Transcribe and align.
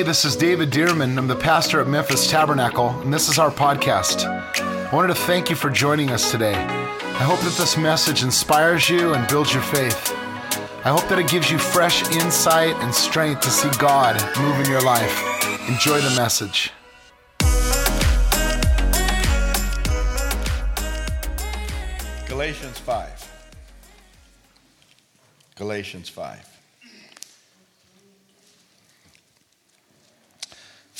Hey, 0.00 0.06
this 0.06 0.24
is 0.24 0.34
David 0.34 0.70
Dearman. 0.70 1.18
I'm 1.18 1.26
the 1.26 1.36
pastor 1.36 1.78
at 1.78 1.86
Memphis 1.86 2.26
Tabernacle, 2.26 2.88
and 3.00 3.12
this 3.12 3.28
is 3.28 3.38
our 3.38 3.50
podcast. 3.50 4.24
I 4.24 4.96
wanted 4.96 5.08
to 5.08 5.14
thank 5.14 5.50
you 5.50 5.56
for 5.56 5.68
joining 5.68 6.08
us 6.08 6.30
today. 6.30 6.54
I 6.54 7.22
hope 7.22 7.38
that 7.40 7.54
this 7.58 7.76
message 7.76 8.22
inspires 8.22 8.88
you 8.88 9.12
and 9.12 9.28
builds 9.28 9.52
your 9.52 9.62
faith. 9.62 10.10
I 10.86 10.88
hope 10.88 11.06
that 11.10 11.18
it 11.18 11.28
gives 11.28 11.50
you 11.50 11.58
fresh 11.58 12.02
insight 12.16 12.74
and 12.76 12.94
strength 12.94 13.42
to 13.42 13.50
see 13.50 13.68
God 13.78 14.14
move 14.38 14.58
in 14.60 14.70
your 14.70 14.80
life. 14.80 15.68
Enjoy 15.68 16.00
the 16.00 16.16
message. 16.16 16.72
Galatians 22.26 22.78
5. 22.78 23.32
Galatians 25.56 26.08
5. 26.08 26.49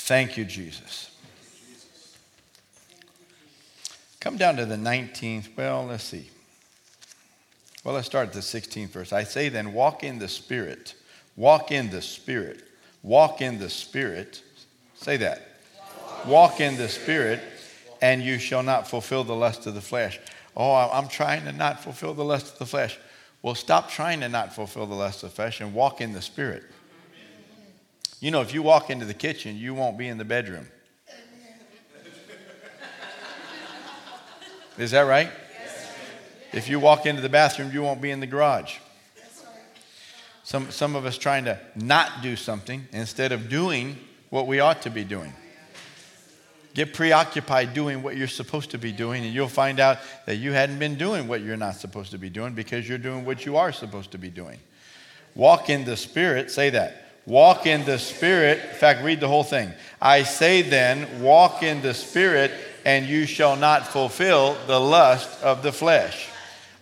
Thank 0.00 0.36
you, 0.36 0.44
Jesus. 0.44 1.10
Come 4.20 4.36
down 4.36 4.56
to 4.56 4.66
the 4.66 4.76
19th. 4.76 5.56
Well, 5.56 5.86
let's 5.86 6.04
see. 6.04 6.28
Well, 7.84 7.94
let's 7.94 8.06
start 8.06 8.28
at 8.28 8.34
the 8.34 8.40
16th 8.40 8.88
verse. 8.88 9.12
I 9.12 9.24
say 9.24 9.48
then, 9.48 9.72
walk 9.72 10.04
in 10.04 10.18
the 10.18 10.28
Spirit. 10.28 10.94
Walk 11.36 11.72
in 11.72 11.90
the 11.90 12.02
Spirit. 12.02 12.62
Walk 13.02 13.40
in 13.40 13.58
the 13.58 13.70
Spirit. 13.70 14.42
Say 14.94 15.16
that. 15.16 15.56
Walk 16.26 16.60
in 16.60 16.76
the 16.76 16.88
Spirit, 16.88 17.40
and 18.02 18.22
you 18.22 18.38
shall 18.38 18.62
not 18.62 18.86
fulfill 18.86 19.24
the 19.24 19.34
lust 19.34 19.66
of 19.66 19.74
the 19.74 19.80
flesh. 19.80 20.20
Oh, 20.54 20.74
I'm 20.74 21.08
trying 21.08 21.44
to 21.44 21.52
not 21.52 21.82
fulfill 21.82 22.12
the 22.12 22.24
lust 22.24 22.52
of 22.52 22.58
the 22.58 22.66
flesh. 22.66 22.98
Well, 23.40 23.54
stop 23.54 23.88
trying 23.88 24.20
to 24.20 24.28
not 24.28 24.54
fulfill 24.54 24.86
the 24.86 24.94
lust 24.94 25.22
of 25.22 25.30
the 25.30 25.36
flesh 25.36 25.62
and 25.62 25.72
walk 25.72 26.02
in 26.02 26.12
the 26.12 26.20
Spirit. 26.20 26.64
You 28.20 28.30
know, 28.30 28.42
if 28.42 28.52
you 28.52 28.62
walk 28.62 28.90
into 28.90 29.06
the 29.06 29.14
kitchen, 29.14 29.56
you 29.56 29.72
won't 29.74 29.96
be 29.96 30.06
in 30.06 30.18
the 30.18 30.24
bedroom. 30.24 30.68
Is 34.78 34.90
that 34.92 35.02
right? 35.02 35.30
If 36.52 36.68
you 36.68 36.80
walk 36.80 37.06
into 37.06 37.22
the 37.22 37.28
bathroom, 37.28 37.70
you 37.72 37.82
won't 37.82 38.00
be 38.00 38.10
in 38.10 38.20
the 38.20 38.26
garage. 38.26 38.76
Some, 40.42 40.70
some 40.70 40.96
of 40.96 41.06
us 41.06 41.16
trying 41.16 41.44
to 41.44 41.58
not 41.76 42.22
do 42.22 42.34
something 42.36 42.88
instead 42.92 43.32
of 43.32 43.48
doing 43.48 43.98
what 44.30 44.46
we 44.46 44.60
ought 44.60 44.82
to 44.82 44.90
be 44.90 45.04
doing. 45.04 45.32
Get 46.74 46.92
preoccupied 46.94 47.72
doing 47.72 48.02
what 48.02 48.16
you're 48.16 48.28
supposed 48.28 48.70
to 48.70 48.78
be 48.78 48.92
doing, 48.92 49.24
and 49.24 49.34
you'll 49.34 49.48
find 49.48 49.80
out 49.80 49.98
that 50.26 50.36
you 50.36 50.52
hadn't 50.52 50.78
been 50.78 50.96
doing 50.96 51.26
what 51.26 51.40
you're 51.40 51.56
not 51.56 51.76
supposed 51.76 52.10
to 52.12 52.18
be 52.18 52.30
doing 52.30 52.54
because 52.54 52.88
you're 52.88 52.98
doing 52.98 53.24
what 53.24 53.46
you 53.46 53.56
are 53.56 53.72
supposed 53.72 54.12
to 54.12 54.18
be 54.18 54.30
doing. 54.30 54.58
Walk 55.34 55.70
in 55.70 55.84
the 55.84 55.96
Spirit, 55.96 56.50
say 56.50 56.70
that. 56.70 57.09
Walk 57.26 57.66
in 57.66 57.84
the 57.84 57.98
Spirit. 57.98 58.60
In 58.70 58.74
fact, 58.74 59.02
read 59.02 59.20
the 59.20 59.28
whole 59.28 59.44
thing. 59.44 59.72
I 60.00 60.22
say 60.22 60.62
then, 60.62 61.22
walk 61.22 61.62
in 61.62 61.82
the 61.82 61.94
Spirit, 61.94 62.50
and 62.84 63.06
you 63.06 63.26
shall 63.26 63.56
not 63.56 63.86
fulfill 63.86 64.56
the 64.66 64.80
lust 64.80 65.42
of 65.42 65.62
the 65.62 65.72
flesh. 65.72 66.28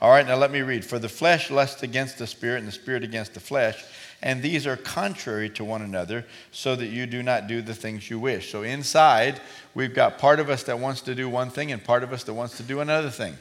All 0.00 0.10
right, 0.10 0.26
now 0.26 0.36
let 0.36 0.52
me 0.52 0.60
read. 0.60 0.84
For 0.84 0.98
the 0.98 1.08
flesh 1.08 1.50
lusts 1.50 1.82
against 1.82 2.18
the 2.18 2.26
Spirit, 2.26 2.58
and 2.58 2.68
the 2.68 2.72
Spirit 2.72 3.02
against 3.02 3.34
the 3.34 3.40
flesh. 3.40 3.84
And 4.22 4.42
these 4.42 4.66
are 4.66 4.76
contrary 4.76 5.50
to 5.50 5.64
one 5.64 5.82
another, 5.82 6.24
so 6.52 6.76
that 6.76 6.86
you 6.86 7.06
do 7.06 7.22
not 7.22 7.46
do 7.46 7.60
the 7.62 7.74
things 7.74 8.08
you 8.08 8.18
wish. 8.18 8.50
So 8.50 8.62
inside, 8.62 9.40
we've 9.74 9.94
got 9.94 10.18
part 10.18 10.40
of 10.40 10.50
us 10.50 10.62
that 10.64 10.78
wants 10.78 11.00
to 11.02 11.14
do 11.14 11.28
one 11.28 11.50
thing, 11.50 11.72
and 11.72 11.82
part 11.82 12.02
of 12.04 12.12
us 12.12 12.24
that 12.24 12.34
wants 12.34 12.56
to 12.58 12.62
do 12.62 12.80
another 12.80 13.10
thing. 13.10 13.36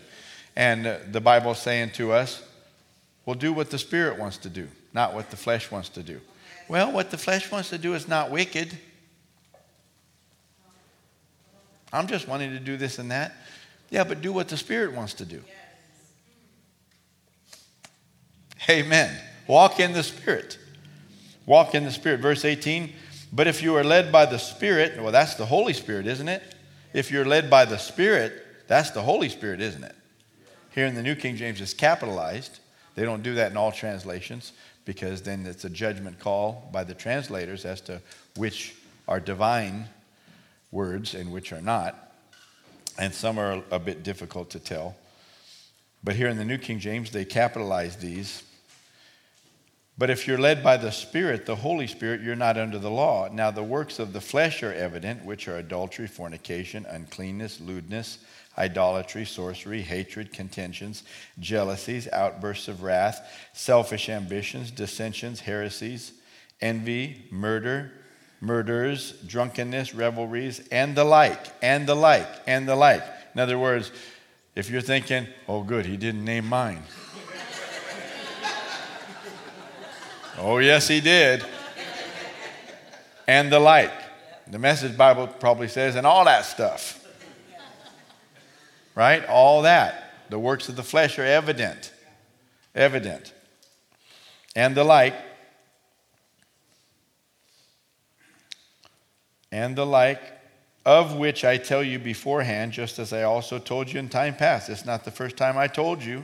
And 0.56 0.88
uh, 0.88 0.98
the 1.12 1.22
Bible's 1.22 1.60
saying 1.60 1.92
to 1.92 2.12
us, 2.12 2.44
well, 3.26 3.36
do 3.36 3.54
what 3.54 3.70
the 3.70 3.78
Spirit 3.78 4.18
wants 4.18 4.38
to 4.38 4.50
do, 4.50 4.68
not 4.94 5.14
what 5.14 5.30
the 5.30 5.38
flesh 5.38 5.70
wants 5.70 5.90
to 5.90 6.02
do. 6.02 6.20
Well, 6.68 6.92
what 6.92 7.12
the 7.12 7.18
flesh 7.18 7.50
wants 7.52 7.70
to 7.70 7.78
do 7.78 7.94
is 7.94 8.08
not 8.08 8.30
wicked. 8.30 8.78
I'm 11.94 12.08
just 12.08 12.28
wanting 12.28 12.52
to 12.52 12.60
do 12.60 12.76
this 12.76 13.00
and 13.00 13.12
that. 13.12 13.34
Yeah, 13.90 14.04
but 14.04 14.22
do 14.22 14.34
what 14.34 14.50
the 14.50 14.58
Spirit 14.58 14.94
wants 14.94 15.14
to 15.16 15.26
do. 15.26 15.42
Amen. 18.70 19.18
Walk 19.48 19.80
in 19.80 19.94
the 19.94 20.04
Spirit. 20.04 20.60
Walk 21.46 21.74
in 21.74 21.86
the 21.86 21.92
Spirit. 21.92 22.20
Verse 22.20 22.44
18. 22.44 22.92
But 23.32 23.48
if 23.48 23.64
you 23.64 23.76
are 23.78 23.84
led 23.84 24.12
by 24.12 24.26
the 24.26 24.38
Spirit, 24.38 25.02
well, 25.02 25.14
that's 25.14 25.36
the 25.36 25.46
Holy 25.46 25.74
Spirit, 25.74 26.06
isn't 26.06 26.28
it? 26.28 26.44
If 26.94 27.12
you're 27.12 27.26
led 27.26 27.50
by 27.50 27.64
the 27.64 27.78
Spirit, 27.78 28.34
that's 28.68 28.92
the 28.92 29.02
Holy 29.02 29.30
Spirit, 29.30 29.62
isn't 29.62 29.84
it? 29.84 29.96
Here 30.72 30.86
in 30.86 30.96
the 30.96 31.04
New 31.04 31.16
King 31.16 31.38
James, 31.38 31.62
it's 31.62 31.74
capitalized. 31.74 32.60
They 32.96 33.04
don't 33.04 33.24
do 33.24 33.36
that 33.36 33.52
in 33.52 33.58
all 33.58 33.72
translations 33.72 34.52
because 34.88 35.22
then 35.22 35.46
it's 35.46 35.66
a 35.66 35.70
judgment 35.70 36.18
call 36.18 36.70
by 36.72 36.82
the 36.82 36.94
translators 36.94 37.66
as 37.66 37.82
to 37.82 38.02
which 38.38 38.74
are 39.06 39.20
divine 39.20 39.86
words 40.72 41.14
and 41.14 41.30
which 41.30 41.52
are 41.52 41.62
not. 41.62 42.14
And 42.98 43.14
some 43.14 43.38
are 43.38 43.62
a 43.70 43.80
bit 43.80 44.02
difficult 44.02 44.50
to 44.52 44.60
tell. 44.60 44.96
But 46.06 46.16
here 46.16 46.30
in 46.30 46.38
the 46.38 46.46
New 46.46 46.58
King 46.58 46.80
James, 46.80 47.12
they 47.12 47.26
capitalize 47.26 47.98
these. 47.98 48.44
But 49.98 50.10
if 50.10 50.26
you're 50.26 50.38
led 50.38 50.64
by 50.64 50.78
the 50.78 50.92
Spirit, 50.92 51.46
the 51.46 51.58
Holy 51.58 51.88
Spirit, 51.88 52.22
you're 52.22 52.36
not 52.36 52.58
under 52.58 52.80
the 52.80 52.90
law. 52.90 53.28
Now, 53.30 53.52
the 53.52 53.64
works 53.64 54.00
of 54.00 54.14
the 54.14 54.22
flesh 54.22 54.64
are 54.64 54.74
evident, 54.74 55.26
which 55.26 55.50
are 55.50 55.58
adultery, 55.58 56.08
fornication, 56.08 56.86
uncleanness, 56.86 57.60
lewdness 57.60 58.20
idolatry, 58.58 59.26
sorcery, 59.26 59.82
hatred, 59.82 60.34
contentions, 60.34 61.04
jealousies, 61.40 62.08
outbursts 62.12 62.68
of 62.68 62.84
wrath, 62.84 63.50
selfish 63.54 64.10
ambitions, 64.10 64.72
dissensions, 64.72 65.42
heresies, 65.42 66.14
envy, 66.60 67.28
murder, 67.30 67.92
murders, 68.42 69.14
drunkenness, 69.26 69.94
revelries, 69.94 70.68
and 70.72 70.96
the 70.96 71.04
like, 71.04 71.46
and 71.62 71.88
the 71.88 71.96
like, 71.96 72.28
and 72.48 72.68
the 72.68 72.76
like. 72.76 73.04
In 73.34 73.42
other 73.42 73.60
words, 73.60 73.92
if 74.56 74.70
you're 74.70 74.82
thinking, 74.82 75.28
oh, 75.48 75.62
good, 75.64 75.86
he 75.86 75.98
didn't 75.98 76.26
name 76.26 76.48
mine. 76.48 76.82
oh, 80.40 80.58
yes, 80.58 80.88
he 80.88 81.00
did. 81.00 81.46
And 83.28 83.52
the 83.52 83.60
like. 83.60 83.94
The 84.50 84.58
message 84.58 84.98
Bible 84.98 85.28
probably 85.28 85.68
says, 85.68 85.96
and 85.96 86.08
all 86.08 86.24
that 86.26 86.46
stuff 86.46 86.97
right? 88.98 89.24
All 89.28 89.62
that. 89.62 90.26
The 90.32 90.40
works 90.40 90.70
of 90.70 90.76
the 90.76 90.82
flesh 90.82 91.20
are 91.20 91.24
evident. 91.24 91.94
Evident. 92.74 93.32
And 94.56 94.74
the 94.74 94.84
like. 94.84 95.14
And 99.52 99.76
the 99.76 99.86
like, 99.86 100.20
of 100.84 101.16
which 101.16 101.46
I 101.46 101.58
tell 101.58 101.84
you 101.84 102.00
beforehand, 102.00 102.72
just 102.72 102.98
as 102.98 103.14
I 103.14 103.22
also 103.22 103.60
told 103.60 103.92
you 103.92 104.00
in 104.00 104.10
time 104.10 104.36
past. 104.36 104.68
It's 104.68 104.84
not 104.84 105.06
the 105.06 105.12
first 105.12 105.38
time 105.38 105.60
I 105.60 105.68
told 105.68 106.04
you 106.04 106.24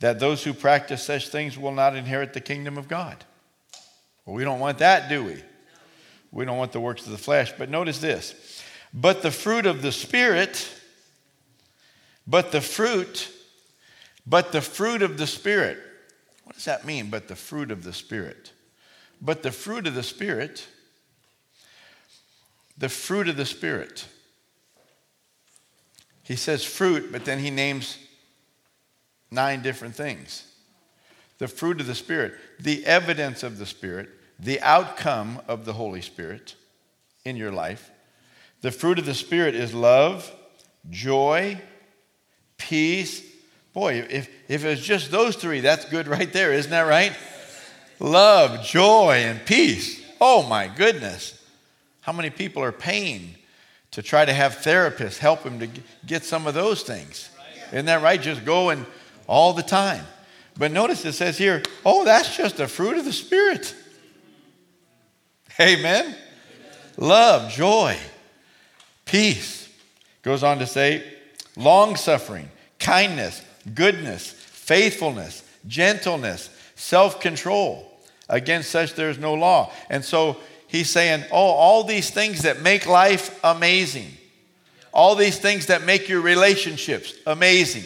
that 0.00 0.18
those 0.18 0.42
who 0.42 0.52
practice 0.52 1.04
such 1.04 1.28
things 1.28 1.56
will 1.56 1.72
not 1.72 1.94
inherit 1.94 2.32
the 2.32 2.40
kingdom 2.40 2.76
of 2.76 2.88
God. 2.88 3.24
Well, 4.26 4.34
we 4.34 4.42
don't 4.42 4.58
want 4.58 4.78
that, 4.78 5.08
do 5.08 5.22
we? 5.22 5.36
We 6.32 6.44
don't 6.44 6.58
want 6.58 6.72
the 6.72 6.80
works 6.80 7.06
of 7.06 7.12
the 7.12 7.18
flesh. 7.18 7.52
But 7.56 7.70
notice 7.70 8.00
this. 8.00 8.62
But 8.92 9.22
the 9.22 9.30
fruit 9.30 9.64
of 9.64 9.80
the 9.80 9.92
Spirit 9.92 10.74
but 12.28 12.52
the 12.52 12.60
fruit, 12.60 13.32
but 14.26 14.52
the 14.52 14.60
fruit 14.60 15.00
of 15.00 15.16
the 15.16 15.26
Spirit. 15.26 15.78
What 16.44 16.54
does 16.54 16.66
that 16.66 16.84
mean, 16.84 17.08
but 17.08 17.26
the 17.26 17.36
fruit 17.36 17.70
of 17.70 17.82
the 17.84 17.92
Spirit? 17.94 18.52
But 19.20 19.42
the 19.42 19.50
fruit 19.50 19.86
of 19.86 19.94
the 19.94 20.02
Spirit, 20.02 20.68
the 22.76 22.90
fruit 22.90 23.28
of 23.28 23.36
the 23.36 23.46
Spirit. 23.46 24.06
He 26.22 26.36
says 26.36 26.62
fruit, 26.62 27.10
but 27.10 27.24
then 27.24 27.38
he 27.38 27.50
names 27.50 27.96
nine 29.30 29.62
different 29.62 29.94
things. 29.94 30.44
The 31.38 31.48
fruit 31.48 31.80
of 31.80 31.86
the 31.86 31.94
Spirit, 31.94 32.34
the 32.60 32.84
evidence 32.84 33.42
of 33.42 33.58
the 33.58 33.66
Spirit, 33.66 34.10
the 34.38 34.60
outcome 34.60 35.40
of 35.48 35.64
the 35.64 35.72
Holy 35.72 36.02
Spirit 36.02 36.56
in 37.24 37.36
your 37.36 37.52
life. 37.52 37.90
The 38.60 38.70
fruit 38.70 38.98
of 38.98 39.06
the 39.06 39.14
Spirit 39.14 39.54
is 39.54 39.72
love, 39.72 40.30
joy, 40.90 41.60
peace. 42.58 43.22
Boy, 43.72 44.04
if, 44.10 44.28
if 44.48 44.64
it 44.64 44.68
was 44.68 44.80
just 44.80 45.10
those 45.10 45.36
three, 45.36 45.60
that's 45.60 45.84
good 45.86 46.08
right 46.08 46.32
there, 46.32 46.52
isn't 46.52 46.70
that 46.70 46.82
right? 46.82 47.12
Love, 48.00 48.64
joy, 48.64 49.22
and 49.24 49.44
peace. 49.46 50.04
Oh 50.20 50.42
my 50.42 50.68
goodness. 50.68 51.42
How 52.00 52.12
many 52.12 52.30
people 52.30 52.62
are 52.62 52.72
paying 52.72 53.34
to 53.92 54.02
try 54.02 54.24
to 54.24 54.32
have 54.32 54.56
therapists 54.56 55.18
help 55.18 55.42
them 55.42 55.60
to 55.60 55.68
get 56.06 56.24
some 56.24 56.46
of 56.46 56.54
those 56.54 56.82
things? 56.82 57.30
Isn't 57.72 57.86
that 57.86 58.02
right? 58.02 58.20
Just 58.20 58.44
going 58.44 58.86
all 59.26 59.52
the 59.52 59.62
time. 59.62 60.04
But 60.56 60.72
notice 60.72 61.04
it 61.04 61.12
says 61.12 61.38
here, 61.38 61.62
oh, 61.84 62.04
that's 62.04 62.36
just 62.36 62.58
a 62.60 62.66
fruit 62.66 62.98
of 62.98 63.04
the 63.04 63.12
Spirit. 63.12 63.74
Amen. 65.60 66.16
Love, 66.96 67.52
joy, 67.52 67.96
peace. 69.04 69.68
Goes 70.22 70.42
on 70.42 70.58
to 70.58 70.66
say, 70.66 71.17
long 71.58 71.96
suffering, 71.96 72.48
kindness, 72.78 73.42
goodness, 73.74 74.30
faithfulness, 74.30 75.42
gentleness, 75.66 76.48
self 76.76 77.20
control. 77.20 77.84
Against 78.30 78.70
such 78.70 78.94
there 78.94 79.10
is 79.10 79.18
no 79.18 79.34
law. 79.34 79.72
And 79.90 80.04
so 80.04 80.36
he's 80.68 80.88
saying, 80.90 81.24
Oh, 81.30 81.36
all 81.36 81.84
these 81.84 82.10
things 82.10 82.42
that 82.42 82.62
make 82.62 82.86
life 82.86 83.38
amazing, 83.42 84.10
all 84.92 85.14
these 85.14 85.38
things 85.38 85.66
that 85.66 85.82
make 85.82 86.08
your 86.08 86.20
relationships 86.20 87.14
amazing. 87.26 87.84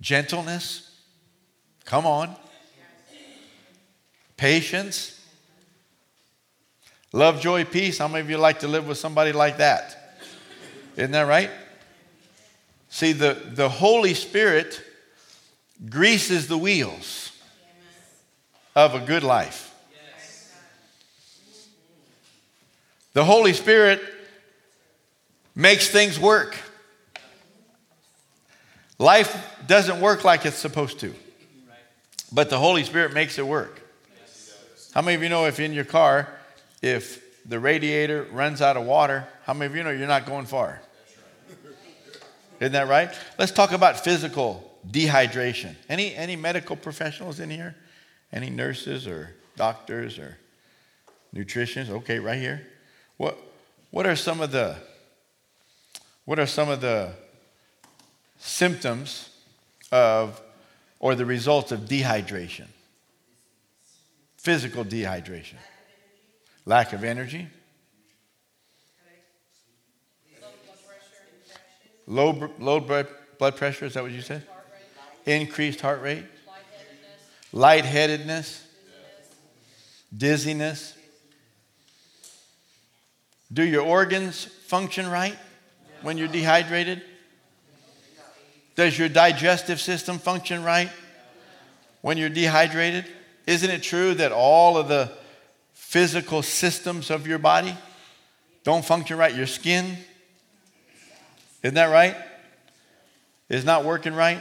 Gentleness, 0.00 0.90
come 1.84 2.06
on. 2.06 2.36
Patience, 4.36 5.24
love, 7.12 7.40
joy, 7.40 7.64
peace. 7.64 7.98
How 7.98 8.08
many 8.08 8.20
of 8.20 8.28
you 8.28 8.36
like 8.36 8.60
to 8.60 8.68
live 8.68 8.86
with 8.86 8.98
somebody 8.98 9.32
like 9.32 9.58
that? 9.58 10.18
Isn't 10.96 11.12
that 11.12 11.22
right? 11.22 11.50
See, 12.94 13.10
the, 13.10 13.34
the 13.34 13.68
Holy 13.68 14.14
Spirit 14.14 14.80
greases 15.90 16.46
the 16.46 16.56
wheels 16.56 17.32
of 18.76 18.94
a 18.94 19.00
good 19.00 19.24
life. 19.24 19.74
The 23.12 23.24
Holy 23.24 23.52
Spirit 23.52 24.00
makes 25.56 25.88
things 25.88 26.20
work. 26.20 26.56
Life 29.00 29.44
doesn't 29.66 30.00
work 30.00 30.22
like 30.22 30.46
it's 30.46 30.54
supposed 30.54 31.00
to, 31.00 31.12
but 32.30 32.48
the 32.48 32.60
Holy 32.60 32.84
Spirit 32.84 33.12
makes 33.12 33.40
it 33.40 33.46
work. 33.46 33.80
How 34.94 35.02
many 35.02 35.16
of 35.16 35.22
you 35.24 35.28
know 35.28 35.46
if 35.46 35.58
in 35.58 35.72
your 35.72 35.84
car, 35.84 36.32
if 36.80 37.44
the 37.44 37.58
radiator 37.58 38.28
runs 38.30 38.62
out 38.62 38.76
of 38.76 38.84
water, 38.84 39.26
how 39.46 39.52
many 39.52 39.66
of 39.66 39.74
you 39.74 39.82
know 39.82 39.90
you're 39.90 40.06
not 40.06 40.26
going 40.26 40.46
far? 40.46 40.80
Isn't 42.64 42.72
that 42.72 42.88
right? 42.88 43.14
Let's 43.38 43.52
talk 43.52 43.72
about 43.72 44.02
physical 44.02 44.72
dehydration. 44.90 45.74
Any, 45.86 46.14
any 46.14 46.34
medical 46.34 46.76
professionals 46.76 47.38
in 47.38 47.50
here? 47.50 47.76
Any 48.32 48.48
nurses 48.48 49.06
or 49.06 49.34
doctors 49.54 50.18
or 50.18 50.38
nutritionists? 51.34 51.90
Okay, 51.90 52.18
right 52.18 52.38
here. 52.38 52.66
What, 53.18 53.36
what 53.90 54.06
are 54.06 54.16
some 54.16 54.40
of 54.40 54.50
the 54.50 54.76
what 56.24 56.38
are 56.38 56.46
some 56.46 56.70
of 56.70 56.80
the 56.80 57.12
symptoms 58.38 59.28
of 59.92 60.40
or 61.00 61.14
the 61.14 61.26
results 61.26 61.70
of 61.70 61.80
dehydration? 61.80 62.68
Physical 64.38 64.86
dehydration. 64.86 65.56
Lack 66.64 66.94
of 66.94 67.04
energy. 67.04 67.48
Low, 72.06 72.50
low 72.58 72.80
blood 72.80 73.56
pressure, 73.56 73.86
is 73.86 73.94
that 73.94 74.02
what 74.02 74.12
you 74.12 74.20
said? 74.20 74.46
Increased 75.26 75.80
heart 75.80 76.02
rate. 76.02 76.24
Lightheadedness. 77.52 78.62
Dizziness. 80.16 80.96
Do 83.52 83.62
your 83.62 83.82
organs 83.82 84.44
function 84.44 85.08
right 85.08 85.36
when 86.02 86.18
you're 86.18 86.28
dehydrated? 86.28 87.02
Does 88.74 88.98
your 88.98 89.08
digestive 89.08 89.80
system 89.80 90.18
function 90.18 90.64
right 90.64 90.90
when 92.00 92.18
you're 92.18 92.28
dehydrated? 92.28 93.06
Isn't 93.46 93.70
it 93.70 93.82
true 93.82 94.14
that 94.14 94.32
all 94.32 94.76
of 94.76 94.88
the 94.88 95.12
physical 95.74 96.42
systems 96.42 97.10
of 97.10 97.26
your 97.26 97.38
body 97.38 97.74
don't 98.64 98.84
function 98.84 99.16
right? 99.16 99.34
Your 99.34 99.46
skin, 99.46 99.96
isn't 101.64 101.74
that 101.74 101.90
right? 101.90 102.14
It's 103.48 103.64
not 103.64 103.84
working 103.84 104.14
right? 104.14 104.40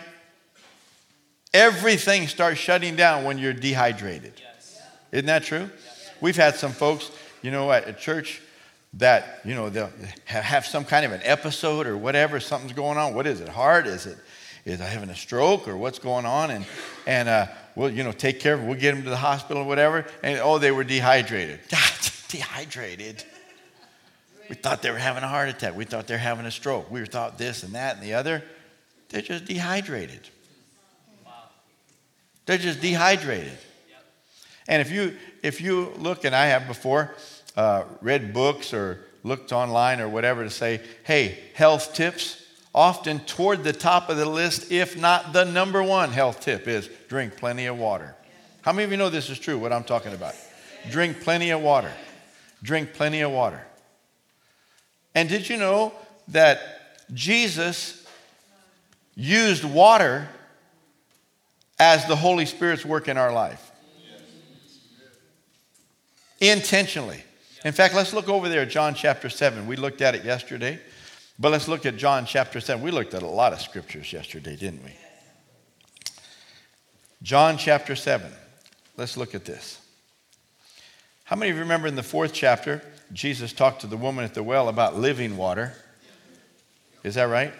Everything 1.54 2.28
starts 2.28 2.60
shutting 2.60 2.96
down 2.96 3.24
when 3.24 3.38
you're 3.38 3.54
dehydrated. 3.54 4.34
Isn't 5.12 5.28
that 5.28 5.44
true? 5.44 5.70
We've 6.20 6.36
had 6.36 6.56
some 6.56 6.72
folks, 6.74 7.12
you 7.42 7.50
know, 7.50 7.72
at 7.72 7.98
church 7.98 8.42
that, 8.96 9.40
you 9.46 9.56
know, 9.56 9.70
they'll 9.70 9.92
have 10.26 10.66
some 10.66 10.84
kind 10.84 11.06
of 11.06 11.14
an 11.14 11.22
episode 11.24 11.88
or 11.88 11.98
whatever, 11.98 12.40
something's 12.40 12.74
going 12.74 12.98
on. 12.98 13.14
What 13.14 13.26
is 13.26 13.40
it? 13.40 13.48
Heart? 13.48 13.88
Is 13.88 14.06
it, 14.06 14.18
is 14.66 14.82
I 14.82 14.86
having 14.86 15.10
a 15.10 15.16
stroke 15.16 15.68
or 15.68 15.78
what's 15.78 16.00
going 16.00 16.26
on? 16.26 16.52
And, 16.52 16.66
and 17.08 17.30
uh, 17.30 17.48
we'll, 17.76 17.90
you 17.90 18.04
know, 18.04 18.12
take 18.12 18.42
care 18.42 18.56
of 18.56 18.64
it. 18.64 18.66
We'll 18.66 18.80
get 18.80 18.96
them 18.96 19.04
to 19.04 19.10
the 19.10 19.18
hospital 19.18 19.64
or 19.64 19.66
whatever. 19.66 20.06
And, 20.24 20.40
oh, 20.40 20.58
they 20.58 20.72
were 20.72 20.84
dehydrated. 20.84 21.62
dehydrated. 22.28 23.24
We 24.50 24.56
thought 24.56 24.82
they 24.82 24.92
were 24.92 24.98
having 24.98 25.24
a 25.24 25.28
heart 25.28 25.50
attack. 25.50 25.76
We 25.76 25.86
thought 25.86 26.08
they 26.08 26.16
were 26.16 26.20
having 26.20 26.46
a 26.46 26.52
stroke. 26.52 26.92
We 26.92 27.06
thought 27.06 27.38
this 27.38 27.64
and 27.64 27.74
that 27.74 27.96
and 27.96 28.04
the 28.04 28.14
other. 28.14 28.44
They're 29.10 29.22
just 29.22 29.46
dehydrated. 29.46 30.28
They're 32.46 32.58
just 32.58 32.82
dehydrated. 32.82 33.58
And 34.68 34.82
if 34.82 34.92
you 34.92 35.16
if 35.42 35.62
you 35.62 35.94
look, 35.98 36.24
and 36.24 36.36
I 36.36 36.48
have 36.48 36.68
before, 36.68 37.14
uh, 37.56 37.84
read 38.02 38.34
books 38.34 38.74
or 38.74 39.00
looked 39.24 39.52
online 39.52 40.02
or 40.02 40.10
whatever 40.10 40.44
to 40.44 40.50
say, 40.50 40.82
hey, 41.04 41.40
health 41.54 41.94
tips. 41.94 42.40
Often 42.76 43.20
toward 43.26 43.64
the 43.64 43.72
top 43.72 44.10
of 44.10 44.18
the 44.18 44.26
list, 44.26 44.72
if 44.72 44.98
not 44.98 45.32
the 45.32 45.44
number 45.44 45.84
one 45.84 46.10
health 46.12 46.40
tip, 46.40 46.68
is 46.68 46.90
drink 47.08 47.38
plenty 47.38 47.68
of 47.68 47.78
water. 47.78 48.16
How 48.64 48.72
many 48.72 48.86
of 48.86 48.92
you 48.92 48.98
know 48.98 49.12
this 49.12 49.30
is 49.30 49.38
true, 49.38 49.60
what 49.60 49.72
I'm 49.72 49.84
talking 49.84 50.14
about? 50.14 50.34
Drink 50.90 51.22
plenty 51.22 51.52
of 51.52 51.62
water. 51.62 51.92
Drink 52.64 52.94
plenty 52.94 53.22
of 53.22 53.32
water. 53.32 53.64
And 55.16 55.30
did 55.30 55.48
you 55.48 55.58
know 55.58 55.94
that 56.30 56.60
Jesus 57.14 58.06
used 59.16 59.64
water 59.64 60.28
as 61.80 62.06
the 62.08 62.16
Holy 62.16 62.46
Spirit's 62.46 62.86
work 62.86 63.08
in 63.08 63.18
our 63.18 63.32
life? 63.32 63.72
Intentionally. 66.40 67.24
In 67.64 67.72
fact, 67.72 67.96
let's 67.96 68.14
look 68.14 68.28
over 68.28 68.50
there 68.50 68.62
at 68.62 68.70
John 68.70 68.94
chapter 68.94 69.30
7. 69.30 69.68
We 69.68 69.76
looked 69.76 70.02
at 70.02 70.16
it 70.16 70.26
yesterday, 70.26 70.80
but 71.40 71.52
let's 71.52 71.68
look 71.68 71.86
at 71.86 71.96
John 71.96 72.26
chapter 72.26 72.60
7. 72.60 72.84
We 72.84 72.92
looked 72.92 73.14
at 73.14 73.24
a 73.24 73.28
lot 73.28 73.54
of 73.54 73.62
scriptures 73.62 74.12
yesterday, 74.12 74.56
didn't 74.56 74.84
we? 74.84 74.92
John 77.22 77.58
chapter 77.58 77.96
7. 77.96 78.30
Let's 78.98 79.16
look 79.16 79.34
at 79.34 79.46
this. 79.46 79.80
How 81.24 81.38
many 81.38 81.52
of 81.52 81.56
you 81.56 81.64
remember 81.64 81.88
in 81.88 81.96
the 81.96 82.04
fourth 82.04 82.34
chapter, 82.34 82.84
Jesus 83.14 83.54
talked 83.54 83.82
to 83.82 83.88
the 83.88 83.98
woman 83.98 84.26
at 84.26 84.34
the 84.34 84.44
well 84.44 84.68
about 84.68 84.98
living 84.98 85.38
water? 85.38 85.74
Is 87.04 87.16
that 87.16 87.26
right? 87.26 87.54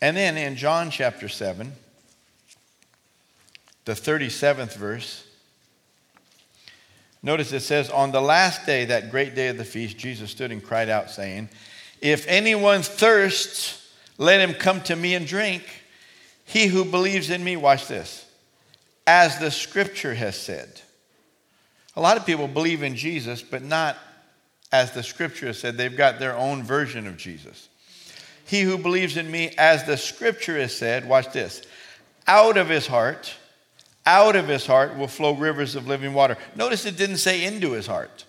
And 0.00 0.16
then 0.16 0.36
in 0.36 0.56
John 0.56 0.90
chapter 0.90 1.28
7, 1.28 1.72
the 3.84 3.92
37th 3.92 4.74
verse, 4.76 5.26
Notice 7.22 7.52
it 7.52 7.60
says, 7.60 7.88
On 7.88 8.10
the 8.10 8.20
last 8.20 8.66
day, 8.66 8.84
that 8.86 9.10
great 9.10 9.34
day 9.34 9.48
of 9.48 9.56
the 9.56 9.64
feast, 9.64 9.96
Jesus 9.96 10.30
stood 10.30 10.50
and 10.50 10.62
cried 10.62 10.88
out, 10.88 11.10
saying, 11.10 11.48
If 12.00 12.26
anyone 12.26 12.82
thirsts, 12.82 13.94
let 14.18 14.40
him 14.40 14.54
come 14.54 14.80
to 14.82 14.96
me 14.96 15.14
and 15.14 15.26
drink. 15.26 15.62
He 16.44 16.66
who 16.66 16.84
believes 16.84 17.30
in 17.30 17.42
me, 17.44 17.56
watch 17.56 17.86
this, 17.86 18.26
as 19.06 19.38
the 19.38 19.50
scripture 19.50 20.14
has 20.14 20.36
said. 20.36 20.80
A 21.94 22.00
lot 22.00 22.16
of 22.16 22.24
people 22.24 22.48
believe 22.48 22.82
in 22.82 22.96
Jesus, 22.96 23.42
but 23.42 23.62
not 23.62 23.96
as 24.70 24.92
the 24.92 25.02
scripture 25.02 25.52
said. 25.52 25.76
They've 25.76 25.96
got 25.96 26.18
their 26.18 26.36
own 26.36 26.62
version 26.62 27.06
of 27.06 27.16
Jesus. 27.16 27.68
He 28.46 28.62
who 28.62 28.78
believes 28.78 29.16
in 29.16 29.30
me, 29.30 29.54
as 29.58 29.84
the 29.84 29.96
scripture 29.96 30.58
has 30.58 30.76
said, 30.76 31.08
watch 31.08 31.32
this, 31.32 31.62
out 32.26 32.56
of 32.56 32.68
his 32.68 32.86
heart 32.86 33.34
out 34.04 34.34
of 34.34 34.48
his 34.48 34.66
heart 34.66 34.96
will 34.96 35.08
flow 35.08 35.34
rivers 35.34 35.76
of 35.76 35.86
living 35.86 36.12
water. 36.12 36.36
Notice 36.56 36.86
it 36.86 36.96
didn't 36.96 37.18
say 37.18 37.44
into 37.44 37.72
his 37.72 37.86
heart. 37.86 38.24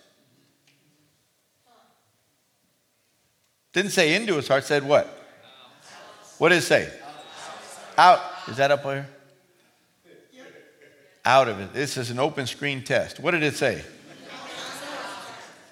Didn't 3.72 3.90
say 3.90 4.14
into 4.14 4.36
his 4.36 4.46
heart, 4.46 4.64
said 4.64 4.84
what? 4.84 5.06
What 6.38 6.50
did 6.50 6.58
it 6.58 6.62
say? 6.62 6.92
Out. 7.98 8.20
Is 8.48 8.56
that 8.58 8.70
up 8.70 8.84
there? 8.84 9.08
Out 11.24 11.48
of 11.48 11.58
it. 11.60 11.72
This 11.72 11.96
is 11.96 12.10
an 12.10 12.18
open 12.18 12.46
screen 12.46 12.82
test. 12.82 13.18
What 13.18 13.30
did 13.30 13.42
it 13.42 13.54
say? 13.54 13.82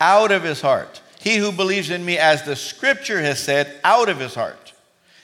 Out 0.00 0.32
of 0.32 0.42
his 0.42 0.60
heart. 0.60 1.00
He 1.20 1.36
who 1.36 1.52
believes 1.52 1.90
in 1.90 2.04
me, 2.04 2.18
as 2.18 2.42
the 2.42 2.56
scripture 2.56 3.20
has 3.20 3.38
said, 3.38 3.78
out 3.84 4.08
of 4.08 4.18
his 4.18 4.34
heart. 4.34 4.72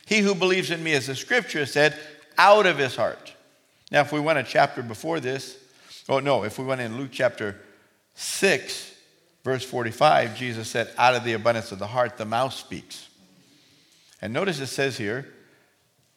He 0.07 0.21
who 0.21 0.35
believes 0.35 0.71
in 0.71 0.83
me, 0.83 0.93
as 0.93 1.07
the 1.07 1.17
scripture 1.17 1.61
has 1.61 1.73
said, 1.73 1.99
out 2.37 2.67
of 2.67 2.79
his 2.79 2.95
heart. 2.95 3.35
Now, 3.91 4.03
if 4.03 4.13
we 4.13 4.21
went 4.21 4.39
a 4.39 4.45
chapter 4.45 4.83
before 4.83 5.19
this, 5.19 5.59
oh 6.09 6.21
no, 6.21 6.45
if 6.45 6.59
we 6.59 6.65
went 6.65 6.81
in 6.81 6.97
Luke 6.97 7.11
chapter 7.11 7.57
6, 8.15 8.95
verse 9.45 9.65
45, 9.65 10.37
Jesus 10.37 10.69
said, 10.69 10.91
Out 10.97 11.15
of 11.15 11.25
the 11.25 11.33
abundance 11.33 11.73
of 11.73 11.79
the 11.79 11.87
heart, 11.87 12.17
the 12.17 12.25
mouth 12.25 12.53
speaks. 12.53 13.09
And 14.21 14.33
notice 14.33 14.61
it 14.61 14.67
says 14.67 14.97
here, 14.97 15.27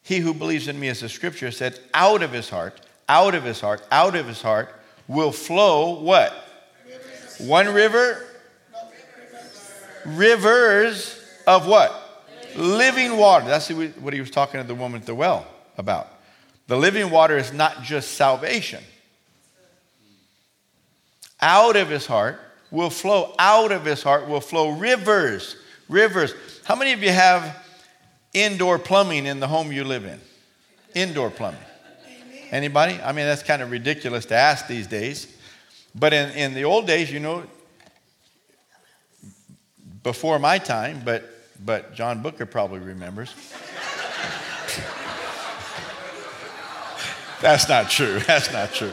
He 0.02 0.18
who 0.18 0.34
believes 0.34 0.68
in 0.68 0.78
me, 0.78 0.88
as 0.88 1.00
the 1.00 1.08
scripture 1.08 1.50
said, 1.50 1.78
out 1.94 2.22
of 2.22 2.32
his 2.32 2.50
heart, 2.50 2.80
out 3.12 3.34
of 3.34 3.44
his 3.44 3.60
heart, 3.60 3.86
out 3.92 4.16
of 4.16 4.26
his 4.26 4.40
heart 4.40 4.70
will 5.06 5.32
flow 5.32 6.00
what? 6.00 6.32
Rivers. 6.86 7.40
One 7.40 7.68
river? 7.74 8.24
Rivers 10.06 11.22
of 11.46 11.66
what? 11.66 12.24
Living 12.56 13.18
water. 13.18 13.44
That's 13.44 13.68
what 13.70 14.14
he 14.14 14.20
was 14.20 14.30
talking 14.30 14.62
to 14.62 14.66
the 14.66 14.74
woman 14.74 15.02
at 15.02 15.06
the 15.06 15.14
well 15.14 15.46
about. 15.76 16.08
The 16.68 16.76
living 16.78 17.10
water 17.10 17.36
is 17.36 17.52
not 17.52 17.82
just 17.82 18.12
salvation. 18.12 18.82
out 21.38 21.76
of 21.76 21.90
his 21.90 22.06
heart 22.06 22.40
will 22.70 22.88
flow, 22.88 23.34
out 23.38 23.72
of 23.72 23.84
his 23.84 24.02
heart 24.02 24.26
will 24.26 24.40
flow 24.40 24.70
rivers, 24.70 25.56
rivers. 25.86 26.32
How 26.64 26.76
many 26.76 26.92
of 26.92 27.02
you 27.02 27.10
have 27.10 27.62
indoor 28.32 28.78
plumbing 28.78 29.26
in 29.26 29.38
the 29.38 29.48
home 29.48 29.70
you 29.70 29.84
live 29.84 30.06
in? 30.06 30.18
Indoor 30.94 31.28
plumbing. 31.28 31.60
Anybody? 32.52 33.00
I 33.02 33.12
mean, 33.12 33.24
that's 33.24 33.42
kind 33.42 33.62
of 33.62 33.70
ridiculous 33.70 34.26
to 34.26 34.34
ask 34.34 34.66
these 34.66 34.86
days. 34.86 35.34
But 35.94 36.12
in, 36.12 36.30
in 36.32 36.52
the 36.52 36.64
old 36.64 36.86
days, 36.86 37.10
you 37.10 37.18
know, 37.18 37.44
before 40.02 40.38
my 40.38 40.58
time, 40.58 41.00
but, 41.02 41.24
but 41.64 41.94
John 41.94 42.20
Booker 42.22 42.44
probably 42.44 42.80
remembers. 42.80 43.34
That's 47.40 47.68
not 47.68 47.88
true. 47.88 48.18
That's 48.26 48.52
not 48.52 48.74
true. 48.74 48.92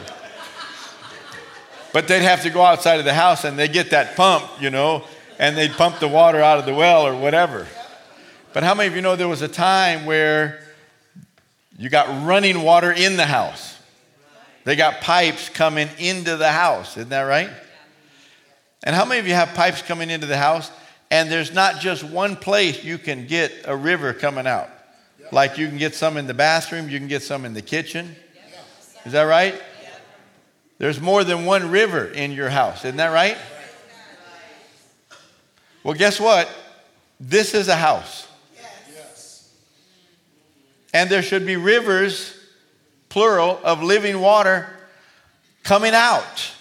But 1.92 2.08
they'd 2.08 2.22
have 2.22 2.42
to 2.44 2.50
go 2.50 2.62
outside 2.62 2.98
of 2.98 3.04
the 3.04 3.14
house 3.14 3.44
and 3.44 3.58
they 3.58 3.68
get 3.68 3.90
that 3.90 4.16
pump, 4.16 4.48
you 4.58 4.70
know, 4.70 5.04
and 5.38 5.56
they'd 5.56 5.72
pump 5.72 5.98
the 5.98 6.08
water 6.08 6.40
out 6.40 6.58
of 6.58 6.64
the 6.64 6.74
well 6.74 7.06
or 7.06 7.14
whatever. 7.14 7.66
But 8.54 8.62
how 8.62 8.74
many 8.74 8.88
of 8.88 8.96
you 8.96 9.02
know 9.02 9.16
there 9.16 9.28
was 9.28 9.42
a 9.42 9.48
time 9.48 10.06
where 10.06 10.60
you 11.80 11.88
got 11.88 12.26
running 12.26 12.62
water 12.62 12.92
in 12.92 13.16
the 13.16 13.24
house? 13.24 13.78
They 14.64 14.76
got 14.76 15.00
pipes 15.00 15.48
coming 15.48 15.88
into 15.98 16.36
the 16.36 16.52
house, 16.52 16.98
isn't 16.98 17.08
that 17.08 17.22
right? 17.22 17.48
And 18.84 18.94
how 18.94 19.06
many 19.06 19.18
of 19.18 19.26
you 19.26 19.32
have 19.32 19.54
pipes 19.54 19.80
coming 19.80 20.10
into 20.10 20.26
the 20.26 20.36
house 20.36 20.70
and 21.10 21.32
there's 21.32 21.54
not 21.54 21.80
just 21.80 22.04
one 22.04 22.36
place 22.36 22.84
you 22.84 22.98
can 22.98 23.26
get 23.26 23.52
a 23.64 23.74
river 23.74 24.12
coming 24.12 24.46
out? 24.46 24.68
Like 25.32 25.56
you 25.56 25.68
can 25.68 25.78
get 25.78 25.94
some 25.94 26.18
in 26.18 26.26
the 26.26 26.34
bathroom, 26.34 26.90
you 26.90 26.98
can 26.98 27.08
get 27.08 27.22
some 27.22 27.46
in 27.46 27.54
the 27.54 27.62
kitchen. 27.62 28.14
Is 29.06 29.12
that 29.12 29.22
right? 29.22 29.58
There's 30.76 31.00
more 31.00 31.24
than 31.24 31.46
one 31.46 31.70
river 31.70 32.04
in 32.04 32.32
your 32.32 32.50
house, 32.50 32.84
isn't 32.84 32.98
that 32.98 33.08
right? 33.08 33.38
Well, 35.82 35.94
guess 35.94 36.20
what? 36.20 36.46
This 37.18 37.54
is 37.54 37.68
a 37.68 37.76
house. 37.76 38.26
And 40.92 41.08
there 41.08 41.22
should 41.22 41.46
be 41.46 41.56
rivers, 41.56 42.36
plural, 43.08 43.60
of 43.62 43.82
living 43.82 44.20
water 44.20 44.68
coming 45.62 45.94
out. 45.94 46.52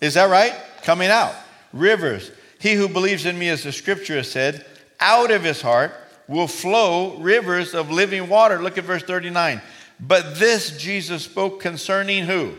Is 0.00 0.14
that 0.14 0.30
right? 0.30 0.54
Coming 0.82 1.10
out. 1.10 1.34
Rivers. 1.72 2.30
He 2.60 2.74
who 2.74 2.88
believes 2.88 3.26
in 3.26 3.38
me, 3.38 3.48
as 3.48 3.62
the 3.62 3.72
scripture 3.72 4.16
has 4.16 4.30
said, 4.30 4.64
out 5.00 5.30
of 5.30 5.42
his 5.42 5.60
heart 5.60 5.92
will 6.28 6.46
flow 6.46 7.18
rivers 7.18 7.74
of 7.74 7.90
living 7.90 8.28
water. 8.28 8.62
Look 8.62 8.78
at 8.78 8.84
verse 8.84 9.02
39. 9.02 9.60
But 10.00 10.38
this 10.38 10.76
Jesus 10.76 11.24
spoke 11.24 11.60
concerning 11.60 12.24
who? 12.24 12.54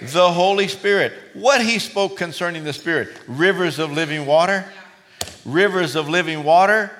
The 0.00 0.32
Holy 0.32 0.68
Spirit. 0.68 1.12
What 1.34 1.60
he 1.60 1.78
spoke 1.78 2.16
concerning 2.16 2.64
the 2.64 2.72
Spirit? 2.72 3.08
Rivers 3.26 3.78
of 3.78 3.92
living 3.92 4.26
water. 4.26 4.64
Rivers 5.44 5.96
of 5.96 6.08
living 6.08 6.44
water 6.44 6.90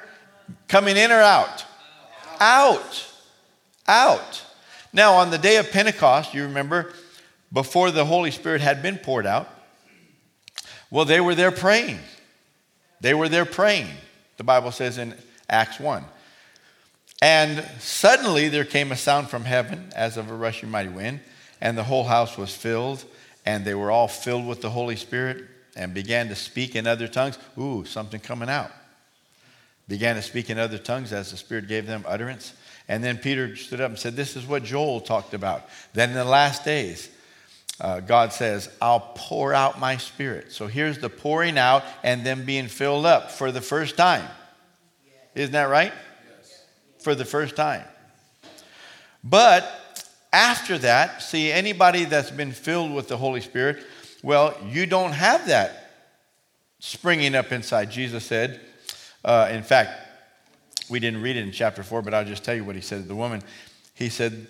coming 0.69 0.97
in 0.97 1.11
or 1.13 1.21
out? 1.21 1.65
Out. 2.41 3.07
Out. 3.87 4.45
Now, 4.93 5.15
on 5.15 5.31
the 5.31 5.39
day 5.39 5.57
of 5.57 5.71
Pentecost, 5.71 6.35
you 6.35 6.45
remember, 6.45 6.93
before 7.53 7.91
the 7.91 8.05
Holy 8.05 8.31
Spirit 8.31 8.61
had 8.61 8.83
been 8.83 8.99
poured 8.99 9.27
out, 9.27 9.49
well, 10.91 11.05
they 11.05 11.21
were 11.21 11.35
there 11.35 11.51
praying. 11.51 11.99
They 13.01 13.15
were 13.15 13.29
there 13.29 13.45
praying, 13.45 13.89
the 14.39 14.45
Bible 14.45 14.73
says 14.73 14.99
in 14.99 15.15
Acts 15.49 15.79
1. 15.79 16.05
And 17.21 17.65
suddenly 17.79 18.49
there 18.49 18.65
came 18.65 18.93
a 18.93 18.97
sound 18.97 19.29
from 19.29 19.45
heaven 19.45 19.91
as 19.95 20.17
of 20.17 20.31
a 20.31 20.35
rushing 20.35 20.71
mighty 20.71 20.89
wind, 20.89 21.21
and 21.61 21.77
the 21.77 21.85
whole 21.85 22.05
house 22.05 22.37
was 22.37 22.55
filled, 22.55 23.05
and 23.45 23.65
they 23.65 23.75
were 23.75 23.91
all 23.91 24.09
filled 24.09 24.47
with 24.47 24.63
the 24.63 24.71
Holy 24.71 24.97
Spirit 24.97 25.45
and 25.77 25.95
began 25.95 26.29
to 26.29 26.35
speak 26.35 26.75
in 26.75 26.87
other 26.87 27.09
tongues. 27.09 27.39
Ooh, 27.59 27.85
something 27.85 28.21
coming 28.21 28.49
out. 28.49 28.71
Began 29.89 30.17
to 30.17 30.23
speak 30.23 30.51
in 30.51 30.59
other 30.59 30.79
tongues 30.79 31.13
as 31.13 31.31
the 31.31 31.37
Spirit 31.37 31.67
gave 31.67 31.87
them 31.87 32.05
utterance. 32.07 32.53
And 32.89 33.03
then 33.03 33.19
Peter 33.19 33.57
stood 33.57 33.81
up 33.81 33.91
and 33.91 33.99
said, 33.99 34.17
This 34.17 34.37
is 34.37 34.47
what 34.47 34.63
Joel 34.63 35.01
talked 35.01 35.35
about. 35.35 35.69
Then 35.95 36.11
in 36.11 36.15
the 36.15 36.25
last 36.25 36.65
days, 36.65 37.09
uh, 37.81 38.01
God 38.01 38.33
says, 38.33 38.69
I'll 38.83 39.13
pour 39.15 39.55
out 39.55 39.79
my 39.79 39.97
spirit. 39.97 40.53
So 40.53 40.67
here's 40.67 40.99
the 40.99 41.09
pouring 41.09 41.57
out 41.57 41.85
and 42.03 42.27
then 42.27 42.45
being 42.45 42.67
filled 42.67 43.07
up 43.07 43.31
for 43.31 43.53
the 43.53 43.61
first 43.61 43.97
time. 43.97 44.29
Isn't 45.35 45.53
that 45.53 45.69
right? 45.69 45.93
for 46.99 47.15
the 47.15 47.25
first 47.25 47.57
time. 47.57 47.85
But 49.25 49.65
after 50.33 50.79
that, 50.79 51.23
see, 51.23 51.51
anybody 51.51 52.05
that's 52.05 52.31
been 52.31 52.53
filled 52.53 52.93
with 52.93 53.09
the 53.09 53.17
Holy 53.17 53.41
Spirit, 53.41 53.85
well, 54.23 54.57
you 54.69 54.87
don't 54.87 55.13
have 55.13 55.47
that 55.47 55.91
springing 56.81 57.35
up 57.35 57.53
inside. 57.53 57.91
Jesus 57.91 58.25
said, 58.25 58.61
uh, 59.25 59.49
in 59.51 59.63
fact, 59.63 59.91
we 60.89 61.01
didn't 61.01 61.23
read 61.23 61.37
it 61.37 61.45
in 61.45 61.53
chapter 61.53 61.83
4, 61.83 62.03
but 62.03 62.15
I'll 62.15 62.25
just 62.25 62.45
tell 62.45 62.55
you 62.55 62.65
what 62.65 62.75
he 62.75 62.81
said 62.81 63.03
to 63.03 63.09
the 63.09 63.15
woman. 63.15 63.43
He 63.95 64.09
said, 64.09 64.47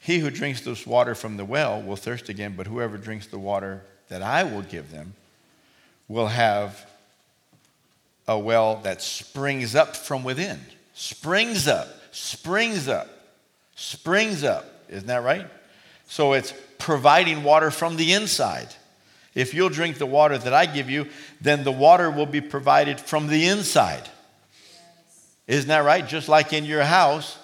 He 0.00 0.18
who 0.18 0.30
drinks 0.30 0.62
this 0.62 0.86
water 0.86 1.14
from 1.14 1.36
the 1.36 1.44
well 1.44 1.80
will 1.80 1.96
thirst 1.96 2.28
again, 2.28 2.54
but 2.56 2.66
whoever 2.66 2.96
drinks 2.96 3.26
the 3.26 3.38
water 3.38 3.82
that 4.08 4.22
I 4.22 4.42
will 4.44 4.62
give 4.62 4.90
them 4.90 5.14
will 6.08 6.26
have 6.26 6.86
a 8.26 8.38
well 8.38 8.76
that 8.82 9.02
springs 9.02 9.74
up 9.74 9.96
from 9.96 10.24
within 10.24 10.60
springs 11.00 11.66
up, 11.66 11.88
springs 12.12 12.86
up, 12.86 13.08
springs 13.74 14.44
up. 14.44 14.66
Isn't 14.90 15.06
that 15.06 15.22
right? 15.22 15.46
So 16.08 16.34
it's 16.34 16.52
providing 16.78 17.42
water 17.42 17.70
from 17.70 17.96
the 17.96 18.12
inside. 18.12 18.68
If 19.34 19.54
you'll 19.54 19.68
drink 19.68 19.98
the 19.98 20.06
water 20.06 20.36
that 20.38 20.52
I 20.52 20.66
give 20.66 20.90
you, 20.90 21.06
then 21.40 21.64
the 21.64 21.72
water 21.72 22.10
will 22.10 22.26
be 22.26 22.40
provided 22.40 23.00
from 23.00 23.28
the 23.28 23.46
inside. 23.46 24.08
Isn't 25.46 25.68
that 25.68 25.84
right? 25.84 26.06
Just 26.06 26.28
like 26.28 26.52
in 26.52 26.64
your 26.64 26.82
house, 26.82 27.38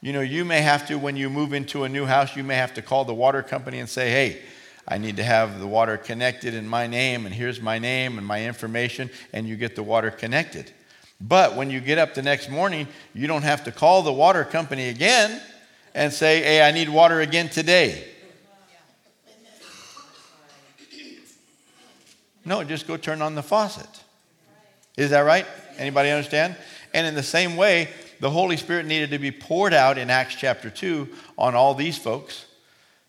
you 0.00 0.12
know, 0.12 0.20
you 0.20 0.44
may 0.44 0.62
have 0.62 0.86
to, 0.88 0.98
when 0.98 1.16
you 1.16 1.30
move 1.30 1.52
into 1.52 1.84
a 1.84 1.88
new 1.88 2.06
house, 2.06 2.36
you 2.36 2.42
may 2.42 2.56
have 2.56 2.74
to 2.74 2.82
call 2.82 3.04
the 3.04 3.14
water 3.14 3.42
company 3.42 3.78
and 3.78 3.88
say, 3.88 4.10
hey, 4.10 4.42
I 4.86 4.98
need 4.98 5.16
to 5.16 5.22
have 5.22 5.60
the 5.60 5.66
water 5.66 5.96
connected 5.96 6.54
in 6.54 6.66
my 6.66 6.88
name, 6.88 7.24
and 7.24 7.34
here's 7.34 7.60
my 7.60 7.78
name 7.78 8.18
and 8.18 8.26
my 8.26 8.44
information, 8.44 9.10
and 9.32 9.46
you 9.46 9.56
get 9.56 9.76
the 9.76 9.82
water 9.82 10.10
connected. 10.10 10.72
But 11.20 11.54
when 11.54 11.70
you 11.70 11.78
get 11.78 11.98
up 11.98 12.14
the 12.14 12.22
next 12.22 12.50
morning, 12.50 12.88
you 13.14 13.28
don't 13.28 13.42
have 13.42 13.62
to 13.64 13.70
call 13.70 14.02
the 14.02 14.12
water 14.12 14.44
company 14.44 14.88
again 14.88 15.40
and 15.94 16.12
say, 16.12 16.42
hey, 16.42 16.62
I 16.62 16.72
need 16.72 16.88
water 16.88 17.20
again 17.20 17.48
today. 17.48 18.08
No, 22.44 22.64
just 22.64 22.86
go 22.86 22.96
turn 22.96 23.22
on 23.22 23.34
the 23.34 23.42
faucet. 23.42 23.88
Is 24.96 25.10
that 25.10 25.20
right? 25.20 25.46
Anybody 25.78 26.10
understand? 26.10 26.56
And 26.92 27.06
in 27.06 27.14
the 27.14 27.22
same 27.22 27.56
way, 27.56 27.88
the 28.20 28.30
Holy 28.30 28.56
Spirit 28.56 28.86
needed 28.86 29.10
to 29.10 29.18
be 29.18 29.30
poured 29.30 29.72
out 29.72 29.98
in 29.98 30.10
Acts 30.10 30.34
chapter 30.34 30.70
2 30.70 31.08
on 31.38 31.54
all 31.54 31.74
these 31.74 31.98
folks 31.98 32.46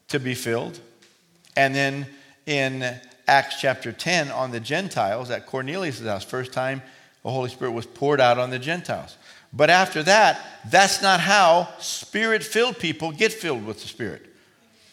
to 0.08 0.20
be 0.20 0.34
filled. 0.34 0.80
And 1.56 1.76
then 1.76 2.08
in 2.46 2.84
Acts 3.28 3.60
chapter 3.60 3.92
10 3.92 4.32
on 4.32 4.52
the 4.52 4.60
Gentiles 4.60 5.30
at 5.30 5.46
Cornelius' 5.46 6.02
house, 6.02 6.24
first 6.24 6.54
time 6.54 6.82
the 7.24 7.32
Holy 7.32 7.50
Spirit 7.50 7.72
was 7.72 7.86
poured 7.86 8.20
out 8.20 8.38
on 8.38 8.50
the 8.50 8.60
Gentiles. 8.60 9.18
But 9.54 9.70
after 9.70 10.02
that, 10.04 10.42
that's 10.70 11.02
not 11.02 11.20
how 11.20 11.70
spirit 11.80 12.44
filled 12.44 12.80
people 12.80 13.12
get 13.12 13.32
filled 13.32 13.66
with 13.66 13.82
the 13.82 13.88
Spirit. 13.88 14.26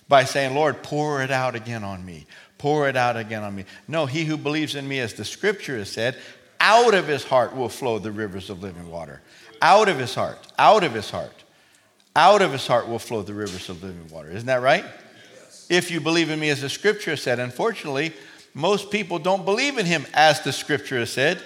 By 0.06 0.24
saying, 0.24 0.54
Lord, 0.54 0.82
pour 0.82 1.22
it 1.22 1.30
out 1.30 1.54
again 1.54 1.82
on 1.84 2.04
me. 2.04 2.26
Pour 2.60 2.90
it 2.90 2.96
out 2.96 3.16
again 3.16 3.42
on 3.42 3.54
me. 3.54 3.64
No, 3.88 4.04
he 4.04 4.26
who 4.26 4.36
believes 4.36 4.74
in 4.74 4.86
me, 4.86 5.00
as 5.00 5.14
the 5.14 5.24
scripture 5.24 5.78
has 5.78 5.90
said, 5.90 6.18
out 6.60 6.92
of 6.92 7.08
his 7.08 7.24
heart 7.24 7.56
will 7.56 7.70
flow 7.70 7.98
the 7.98 8.12
rivers 8.12 8.50
of 8.50 8.62
living 8.62 8.90
water. 8.90 9.22
Out 9.62 9.88
of 9.88 9.98
his 9.98 10.14
heart. 10.14 10.38
Out 10.58 10.84
of 10.84 10.92
his 10.92 11.08
heart. 11.08 11.32
Out 12.14 12.42
of 12.42 12.52
his 12.52 12.66
heart 12.66 12.86
will 12.86 12.98
flow 12.98 13.22
the 13.22 13.32
rivers 13.32 13.70
of 13.70 13.82
living 13.82 14.06
water. 14.10 14.30
Isn't 14.30 14.48
that 14.48 14.60
right? 14.60 14.84
Yes. 14.84 15.66
If 15.70 15.90
you 15.90 16.02
believe 16.02 16.28
in 16.28 16.38
me, 16.38 16.50
as 16.50 16.60
the 16.60 16.68
scripture 16.68 17.12
has 17.12 17.22
said, 17.22 17.38
unfortunately, 17.38 18.12
most 18.52 18.90
people 18.90 19.18
don't 19.18 19.46
believe 19.46 19.78
in 19.78 19.86
him 19.86 20.04
as 20.12 20.42
the 20.42 20.52
scripture 20.52 20.98
has 20.98 21.10
said. 21.10 21.40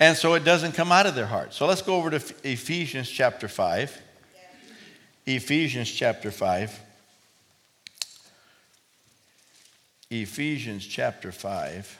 And 0.00 0.16
so 0.16 0.34
it 0.34 0.42
doesn't 0.42 0.72
come 0.72 0.90
out 0.90 1.06
of 1.06 1.14
their 1.14 1.26
heart. 1.26 1.54
So 1.54 1.68
let's 1.68 1.82
go 1.82 1.94
over 1.94 2.10
to 2.10 2.34
Ephesians 2.42 3.08
chapter 3.08 3.46
5. 3.46 3.96
Ephesians 5.24 5.88
chapter 5.88 6.32
5. 6.32 6.80
Ephesians 10.10 10.84
chapter 10.84 11.30
5. 11.30 11.98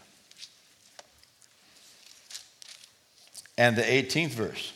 And 3.57 3.77
the 3.77 3.83
18th 3.83 4.31
verse. 4.31 4.73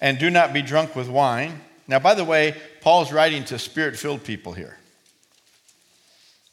And 0.00 0.18
do 0.18 0.30
not 0.30 0.52
be 0.52 0.62
drunk 0.62 0.94
with 0.94 1.08
wine. 1.08 1.60
Now, 1.88 1.98
by 1.98 2.14
the 2.14 2.24
way, 2.24 2.56
Paul's 2.80 3.12
writing 3.12 3.44
to 3.46 3.58
spirit 3.58 3.96
filled 3.96 4.22
people 4.22 4.52
here. 4.52 4.78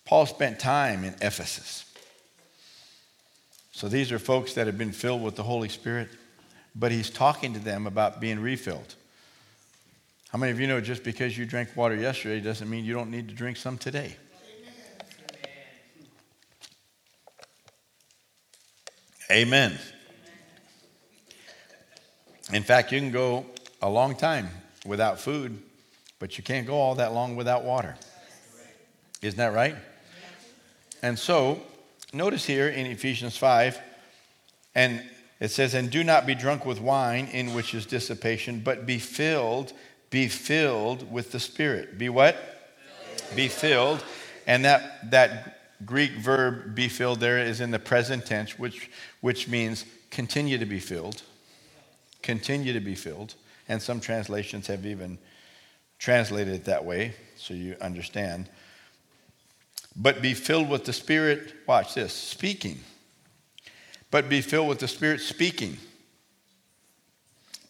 Paul 0.06 0.26
spent 0.26 0.60
time 0.60 1.04
in 1.04 1.14
Ephesus. 1.22 1.86
So 3.74 3.88
these 3.88 4.12
are 4.12 4.18
folks 4.18 4.54
that 4.54 4.66
have 4.66 4.78
been 4.78 4.92
filled 4.92 5.22
with 5.22 5.36
the 5.36 5.44
Holy 5.44 5.70
Spirit, 5.70 6.10
but 6.76 6.92
he's 6.92 7.12
talking 7.12 7.54
to 7.54 7.60
them 7.60 7.86
about 7.86 8.20
being 8.20 8.40
refilled. 8.40 8.96
How 10.30 10.40
many 10.40 10.52
of 10.52 10.60
you 10.60 10.66
know 10.66 10.82
just 10.82 11.04
because 11.04 11.38
you 11.38 11.46
drank 11.46 11.76
water 11.76 11.96
yesterday 11.96 12.40
doesn't 12.40 12.70
mean 12.70 12.86
you 12.86 12.94
don't 12.94 13.12
need 13.12 13.30
to 13.30 13.36
drink 13.36 13.58
some 13.58 13.78
today? 13.78 14.16
Amen. 19.30 19.78
In 22.54 22.64
fact, 22.64 22.94
you 22.94 23.00
can 23.00 23.12
go 23.12 23.46
a 23.82 23.90
long 23.90 24.16
time 24.16 24.50
without 24.86 25.20
food, 25.20 25.62
but 26.18 26.38
you 26.38 26.44
can't 26.44 26.66
go 26.66 26.76
all 26.76 26.96
that 26.96 27.14
long 27.14 27.36
without 27.36 27.66
water. 27.66 27.96
Isn't 29.22 29.38
that 29.38 29.54
right? 29.54 29.76
And 31.02 31.20
so, 31.20 31.62
notice 32.14 32.46
here 32.46 32.70
in 32.70 32.86
Ephesians 32.86 33.36
5, 33.36 33.80
and 34.76 35.04
it 35.42 35.50
says, 35.50 35.74
And 35.74 35.92
do 35.92 36.06
not 36.06 36.26
be 36.26 36.34
drunk 36.34 36.66
with 36.66 36.80
wine, 36.80 37.28
in 37.28 37.54
which 37.54 37.74
is 37.74 37.86
dissipation, 37.86 38.62
but 38.62 38.86
be 38.86 38.98
filled, 38.98 39.74
be 40.10 40.30
filled 40.30 41.12
with 41.12 41.32
the 41.32 41.40
Spirit. 41.40 41.98
Be 41.98 42.08
what? 42.08 42.36
Filled. 43.18 43.36
Be 43.36 43.48
filled. 43.50 44.04
And 44.46 44.64
that, 44.64 45.12
that 45.12 45.57
Greek 45.86 46.12
verb, 46.12 46.76
be 46.76 46.88
filled, 46.88 47.20
there 47.20 47.40
is 47.40 47.62
in 47.62 47.72
the 47.72 47.80
present 47.80 48.26
tense, 48.26 48.58
which, 48.58 48.90
which 49.22 49.48
means 49.48 49.86
continue 50.10 50.58
to 50.58 50.66
be 50.66 50.80
filled. 50.80 51.22
Continue 52.22 52.74
to 52.74 52.80
be 52.80 52.96
filled. 52.96 53.36
And 53.70 53.82
some 53.82 54.00
translations 54.00 54.68
have 54.68 54.86
even 54.86 55.18
translated 56.00 56.54
it 56.54 56.66
that 56.66 56.86
way, 56.86 57.14
so 57.36 57.54
you 57.54 57.76
understand. 57.82 58.50
But 59.96 60.22
be 60.22 60.34
filled 60.34 60.70
with 60.70 60.86
the 60.86 60.94
Spirit, 60.94 61.54
watch 61.68 61.94
this, 61.94 62.14
speaking 62.14 62.80
but 64.12 64.30
be 64.30 64.42
filled 64.42 64.70
with 64.70 64.80
the 64.80 64.88
Spirit 64.88 65.22
speaking. 65.22 65.78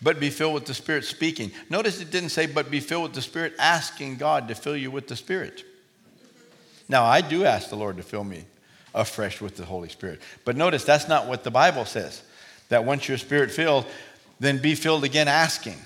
But 0.01 0.19
be 0.19 0.29
filled 0.29 0.53
with 0.53 0.65
the 0.65 0.73
Spirit 0.73 1.05
speaking. 1.05 1.51
Notice 1.69 1.99
it 1.99 2.11
didn't 2.11 2.29
say, 2.29 2.45
but 2.45 2.69
be 2.69 2.79
filled 2.79 3.03
with 3.03 3.13
the 3.13 3.21
Spirit 3.21 3.53
asking 3.57 4.17
God 4.17 4.47
to 4.47 4.55
fill 4.55 4.77
you 4.77 4.91
with 4.91 5.07
the 5.07 5.15
Spirit. 5.15 5.63
Now, 6.89 7.05
I 7.05 7.21
do 7.21 7.45
ask 7.45 7.69
the 7.69 7.75
Lord 7.75 7.97
to 7.97 8.03
fill 8.03 8.23
me 8.23 8.45
afresh 8.93 9.41
with 9.41 9.57
the 9.57 9.65
Holy 9.65 9.89
Spirit. 9.89 10.21
But 10.45 10.55
notice 10.55 10.83
that's 10.83 11.07
not 11.07 11.27
what 11.27 11.43
the 11.43 11.51
Bible 11.51 11.85
says. 11.85 12.21
That 12.69 12.85
once 12.85 13.07
you're 13.07 13.17
spirit 13.17 13.51
filled, 13.51 13.85
then 14.39 14.57
be 14.59 14.75
filled 14.75 15.03
again 15.03 15.27
asking. 15.27 15.77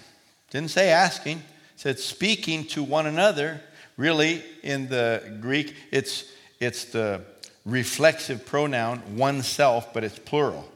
Didn't 0.50 0.72
say 0.72 0.90
asking, 0.90 1.38
it 1.38 1.44
said 1.76 2.00
speaking 2.00 2.66
to 2.68 2.84
one 2.84 3.06
another. 3.06 3.62
Really, 3.98 4.44
in 4.64 4.88
the 4.88 5.38
Greek, 5.42 5.76
it's, 5.92 6.26
it's 6.60 6.86
the 6.86 7.22
reflexive 7.66 8.46
pronoun, 8.46 9.18
oneself, 9.18 9.94
but 9.94 10.04
it's 10.04 10.18
plural. 10.18 10.68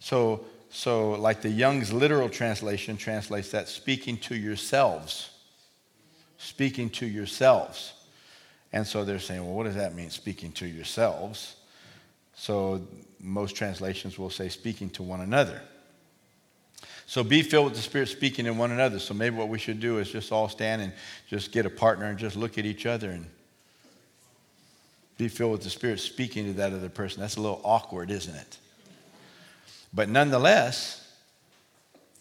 So, 0.00 0.44
so 0.70 1.12
like 1.12 1.42
the 1.42 1.50
Young's 1.50 1.92
literal 1.92 2.28
translation 2.28 2.96
translates 2.96 3.50
that 3.50 3.68
speaking 3.68 4.18
to 4.18 4.34
yourselves. 4.34 5.30
Speaking 6.38 6.90
to 6.90 7.06
yourselves. 7.06 7.92
And 8.76 8.86
so 8.86 9.06
they're 9.06 9.18
saying, 9.18 9.42
well, 9.42 9.54
what 9.54 9.64
does 9.64 9.76
that 9.76 9.94
mean, 9.94 10.10
speaking 10.10 10.52
to 10.52 10.66
yourselves? 10.66 11.56
So 12.34 12.86
most 13.18 13.56
translations 13.56 14.18
will 14.18 14.28
say 14.28 14.50
speaking 14.50 14.90
to 14.90 15.02
one 15.02 15.22
another. 15.22 15.62
So 17.06 17.24
be 17.24 17.40
filled 17.40 17.64
with 17.64 17.74
the 17.74 17.80
Spirit 17.80 18.08
speaking 18.08 18.44
in 18.44 18.58
one 18.58 18.72
another. 18.72 18.98
So 18.98 19.14
maybe 19.14 19.34
what 19.34 19.48
we 19.48 19.58
should 19.58 19.80
do 19.80 19.96
is 19.96 20.10
just 20.10 20.30
all 20.30 20.50
stand 20.50 20.82
and 20.82 20.92
just 21.26 21.52
get 21.52 21.64
a 21.64 21.70
partner 21.70 22.04
and 22.04 22.18
just 22.18 22.36
look 22.36 22.58
at 22.58 22.66
each 22.66 22.84
other 22.84 23.08
and 23.08 23.24
be 25.16 25.28
filled 25.28 25.52
with 25.52 25.62
the 25.62 25.70
Spirit 25.70 25.98
speaking 25.98 26.44
to 26.44 26.52
that 26.58 26.74
other 26.74 26.90
person. 26.90 27.22
That's 27.22 27.36
a 27.36 27.40
little 27.40 27.62
awkward, 27.64 28.10
isn't 28.10 28.34
it? 28.34 28.58
But 29.94 30.10
nonetheless, 30.10 31.02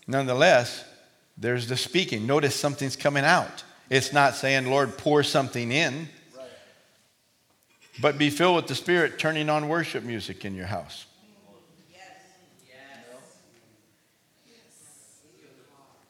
nonetheless, 0.07 0.85
there's 1.37 1.67
the 1.67 1.75
speaking. 1.75 2.25
Notice 2.25 2.55
something's 2.55 2.95
coming 2.95 3.25
out. 3.25 3.65
It's 3.89 4.13
not 4.13 4.35
saying, 4.35 4.69
Lord, 4.69 4.97
pour 4.97 5.21
something 5.21 5.73
in, 5.73 6.07
but 7.99 8.17
be 8.17 8.29
filled 8.29 8.55
with 8.55 8.67
the 8.67 8.75
Spirit, 8.75 9.19
turning 9.19 9.49
on 9.49 9.67
worship 9.67 10.03
music 10.03 10.45
in 10.45 10.55
your 10.55 10.67
house. 10.67 11.05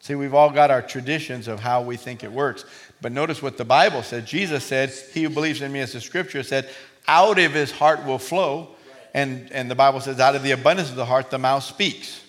See, 0.00 0.14
we've 0.14 0.34
all 0.34 0.50
got 0.50 0.70
our 0.70 0.82
traditions 0.82 1.48
of 1.48 1.58
how 1.58 1.82
we 1.82 1.96
think 1.96 2.22
it 2.22 2.30
works. 2.30 2.64
But 3.00 3.10
notice 3.10 3.42
what 3.42 3.58
the 3.58 3.64
Bible 3.64 4.04
said. 4.04 4.24
Jesus 4.24 4.62
said, 4.62 4.90
He 5.12 5.24
who 5.24 5.30
believes 5.30 5.62
in 5.62 5.72
me, 5.72 5.80
as 5.80 5.94
the 5.94 6.00
scripture 6.00 6.44
said, 6.44 6.70
out 7.08 7.40
of 7.40 7.52
his 7.52 7.72
heart 7.72 8.04
will 8.04 8.18
flow. 8.18 8.68
And, 9.14 9.50
and 9.50 9.68
the 9.70 9.74
Bible 9.74 10.00
says, 10.00 10.20
out 10.20 10.36
of 10.36 10.44
the 10.44 10.52
abundance 10.52 10.90
of 10.90 10.96
the 10.96 11.06
heart, 11.06 11.30
the 11.30 11.38
mouth 11.38 11.64
speaks. 11.64 12.22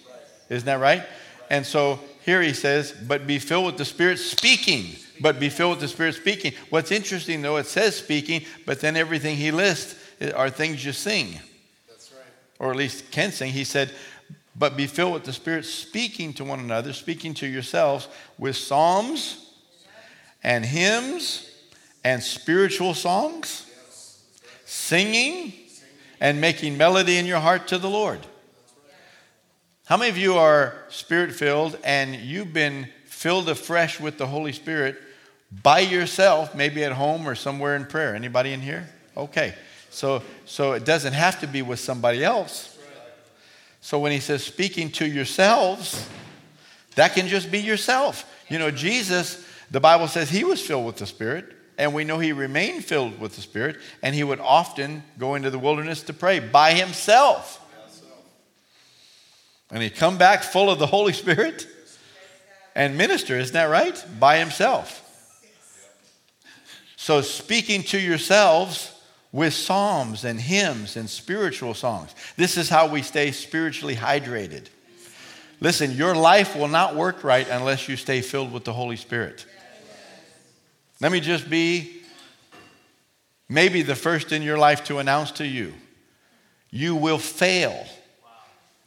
Isn't 0.49 0.65
that 0.65 0.79
right? 0.79 1.03
And 1.51 1.65
so 1.65 1.99
here 2.23 2.41
he 2.41 2.53
says, 2.53 2.93
but 3.07 3.27
be 3.27 3.37
filled 3.39 3.65
with 3.65 3.77
the 3.77 3.85
Spirit 3.85 4.17
speaking. 4.17 4.95
But 5.19 5.39
be 5.39 5.49
filled 5.49 5.71
with 5.71 5.79
the 5.81 5.87
Spirit 5.87 6.15
speaking. 6.15 6.53
What's 6.69 6.91
interesting, 6.91 7.41
though, 7.41 7.57
it 7.57 7.65
says 7.65 7.95
speaking, 7.95 8.43
but 8.65 8.79
then 8.79 8.95
everything 8.95 9.35
he 9.35 9.51
lists 9.51 9.95
are 10.35 10.49
things 10.49 10.83
you 10.83 10.93
sing. 10.93 11.39
That's 11.87 12.11
right. 12.11 12.21
Or 12.59 12.71
at 12.71 12.77
least 12.77 13.11
can 13.11 13.31
sing. 13.31 13.51
He 13.51 13.63
said, 13.63 13.91
but 14.55 14.75
be 14.75 14.87
filled 14.87 15.13
with 15.13 15.23
the 15.23 15.33
Spirit, 15.33 15.65
speaking 15.65 16.33
to 16.33 16.43
one 16.43 16.59
another, 16.59 16.91
speaking 16.93 17.33
to 17.35 17.47
yourselves 17.47 18.07
with 18.37 18.55
psalms 18.55 19.53
and 20.43 20.65
hymns 20.65 21.51
and 22.03 22.23
spiritual 22.23 22.93
songs, 22.93 23.71
singing 24.65 25.53
and 26.19 26.41
making 26.41 26.77
melody 26.77 27.17
in 27.17 27.25
your 27.25 27.39
heart 27.39 27.67
to 27.67 27.77
the 27.77 27.89
Lord. 27.89 28.19
How 29.85 29.97
many 29.97 30.09
of 30.09 30.17
you 30.17 30.35
are 30.35 30.85
spirit 30.89 31.33
filled 31.33 31.77
and 31.83 32.15
you've 32.15 32.51
been 32.51 32.89
filled 33.05 33.49
afresh 33.49 33.99
with 33.99 34.17
the 34.17 34.27
Holy 34.27 34.51
Spirit 34.51 34.97
by 35.51 35.79
yourself, 35.79 36.55
maybe 36.55 36.83
at 36.83 36.91
home 36.91 37.27
or 37.27 37.35
somewhere 37.35 37.75
in 37.75 37.85
prayer? 37.85 38.15
Anybody 38.15 38.53
in 38.53 38.61
here? 38.61 38.87
Okay. 39.15 39.53
So, 39.89 40.21
so 40.45 40.73
it 40.73 40.85
doesn't 40.85 41.13
have 41.13 41.39
to 41.41 41.47
be 41.47 41.61
with 41.61 41.79
somebody 41.79 42.23
else. 42.23 42.77
So 43.81 43.99
when 43.99 44.11
he 44.11 44.19
says 44.19 44.43
speaking 44.43 44.91
to 44.93 45.05
yourselves, 45.05 46.07
that 46.95 47.13
can 47.13 47.27
just 47.27 47.49
be 47.49 47.59
yourself. 47.59 48.25
You 48.49 48.59
know, 48.59 48.71
Jesus, 48.71 49.45
the 49.71 49.79
Bible 49.79 50.07
says 50.07 50.29
he 50.29 50.43
was 50.43 50.61
filled 50.61 50.85
with 50.85 50.97
the 50.97 51.05
Spirit, 51.05 51.45
and 51.77 51.93
we 51.93 52.03
know 52.03 52.19
he 52.19 52.33
remained 52.33 52.83
filled 52.83 53.19
with 53.19 53.35
the 53.35 53.41
Spirit, 53.41 53.77
and 54.01 54.13
he 54.13 54.23
would 54.23 54.39
often 54.39 55.03
go 55.17 55.35
into 55.35 55.49
the 55.49 55.59
wilderness 55.59 56.01
to 56.03 56.13
pray 56.13 56.39
by 56.39 56.73
himself. 56.73 57.63
And 59.71 59.83
he'd 59.83 59.95
come 59.95 60.17
back 60.17 60.43
full 60.43 60.69
of 60.69 60.79
the 60.79 60.87
Holy 60.87 61.13
Spirit 61.13 61.67
and 62.75 62.97
minister, 62.97 63.37
isn't 63.37 63.53
that 63.53 63.65
right? 63.65 64.03
By 64.19 64.37
himself. 64.37 65.03
So, 67.07 67.21
speaking 67.21 67.83
to 67.83 67.97
yourselves 67.97 68.93
with 69.31 69.53
psalms 69.53 70.25
and 70.25 70.37
hymns 70.37 70.97
and 70.97 71.09
spiritual 71.09 71.73
songs. 71.73 72.13
This 72.35 72.57
is 72.57 72.67
how 72.67 72.89
we 72.89 73.01
stay 73.01 73.31
spiritually 73.31 73.95
hydrated. 73.95 74.65
Listen, 75.61 75.93
your 75.93 76.13
life 76.13 76.53
will 76.53 76.67
not 76.67 76.97
work 76.97 77.23
right 77.23 77.47
unless 77.47 77.87
you 77.87 77.95
stay 77.95 78.19
filled 78.19 78.51
with 78.51 78.65
the 78.65 78.73
Holy 78.73 78.97
Spirit. 78.97 79.45
Let 80.99 81.13
me 81.13 81.21
just 81.21 81.49
be 81.49 82.01
maybe 83.47 83.83
the 83.83 83.95
first 83.95 84.33
in 84.33 84.41
your 84.41 84.57
life 84.57 84.83
to 84.87 84.97
announce 84.97 85.31
to 85.31 85.47
you 85.47 85.75
you 86.71 86.93
will 86.93 87.19
fail 87.19 87.87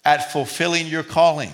at 0.04 0.30
fulfilling 0.30 0.88
your 0.88 1.04
calling 1.04 1.52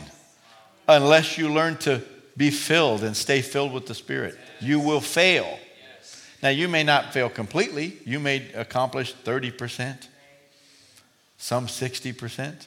unless 0.88 1.38
you 1.38 1.48
learn 1.48 1.76
to 1.76 2.02
be 2.36 2.50
filled 2.50 3.04
and 3.04 3.16
stay 3.16 3.40
filled 3.40 3.72
with 3.72 3.86
the 3.86 3.94
Spirit. 3.94 4.36
You 4.58 4.80
will 4.80 5.00
fail. 5.00 5.60
Now, 6.42 6.50
you 6.50 6.68
may 6.68 6.84
not 6.84 7.12
fail 7.12 7.28
completely, 7.28 7.96
you 8.04 8.20
may 8.20 8.50
accomplish 8.52 9.14
30%, 9.14 10.08
some 11.38 11.66
60%, 11.66 12.66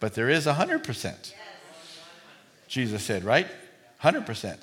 but 0.00 0.14
there 0.14 0.30
is 0.30 0.46
100%. 0.46 1.32
Jesus 2.68 3.02
said, 3.02 3.24
right? 3.24 3.46
100%. 4.02 4.58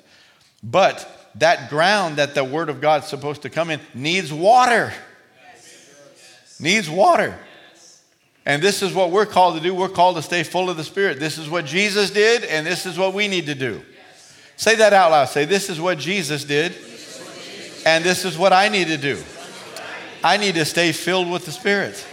But 0.62 1.30
that 1.34 1.68
ground 1.68 2.16
that 2.16 2.34
the 2.34 2.44
Word 2.44 2.68
of 2.68 2.80
God's 2.80 3.06
supposed 3.06 3.42
to 3.42 3.50
come 3.50 3.70
in 3.70 3.80
needs 3.94 4.32
water. 4.32 4.92
Needs 6.58 6.88
water. 6.88 7.38
And 8.46 8.62
this 8.62 8.80
is 8.80 8.94
what 8.94 9.10
we're 9.10 9.26
called 9.26 9.56
to 9.56 9.60
do. 9.60 9.74
We're 9.74 9.88
called 9.88 10.16
to 10.16 10.22
stay 10.22 10.44
full 10.44 10.70
of 10.70 10.76
the 10.76 10.84
Spirit. 10.84 11.18
This 11.18 11.36
is 11.36 11.50
what 11.50 11.66
Jesus 11.66 12.10
did, 12.10 12.44
and 12.44 12.64
this 12.66 12.86
is 12.86 12.96
what 12.96 13.12
we 13.12 13.28
need 13.28 13.46
to 13.46 13.54
do. 13.54 13.82
Say 14.56 14.76
that 14.76 14.92
out 14.92 15.10
loud. 15.10 15.26
Say, 15.26 15.44
This 15.44 15.68
is 15.68 15.80
what 15.80 15.98
Jesus 15.98 16.44
did, 16.44 16.72
and 17.86 18.04
this 18.04 18.24
is 18.24 18.36
what 18.36 18.52
I 18.52 18.68
need 18.68 18.88
to 18.88 18.96
do. 18.96 19.22
I 20.22 20.36
need 20.36 20.56
to 20.56 20.64
stay 20.64 20.90
filled 20.90 21.30
with 21.30 21.46
the 21.46 21.52
Spirit. 21.52 22.04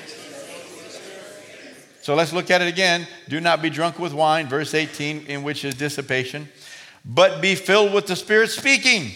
So 2.03 2.13
let's 2.13 2.31
look 2.31 2.51
at 2.51 2.61
it 2.61 2.67
again. 2.67 3.07
Do 3.27 3.41
not 3.41 3.61
be 3.61 3.71
drunk 3.71 3.97
with 3.97 4.13
wine, 4.13 4.47
verse 4.47 4.75
18, 4.75 5.25
in 5.25 5.41
which 5.41 5.65
is 5.65 5.73
dissipation, 5.73 6.47
but 7.03 7.41
be 7.41 7.55
filled 7.55 7.91
with 7.91 8.05
the 8.05 8.15
Spirit 8.15 8.51
speaking. 8.51 9.11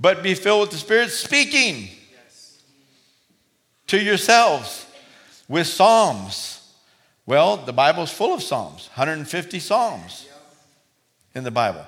But 0.00 0.22
be 0.24 0.34
filled 0.34 0.62
with 0.62 0.70
the 0.70 0.76
Spirit 0.76 1.10
speaking 1.10 1.88
to 3.86 3.98
yourselves 3.98 4.86
with 5.48 5.68
psalms. 5.68 6.72
Well, 7.26 7.58
the 7.58 7.72
Bible's 7.72 8.10
full 8.10 8.34
of 8.34 8.42
psalms, 8.42 8.88
150 8.94 9.60
psalms 9.60 10.26
in 11.34 11.44
the 11.44 11.50
Bible 11.52 11.86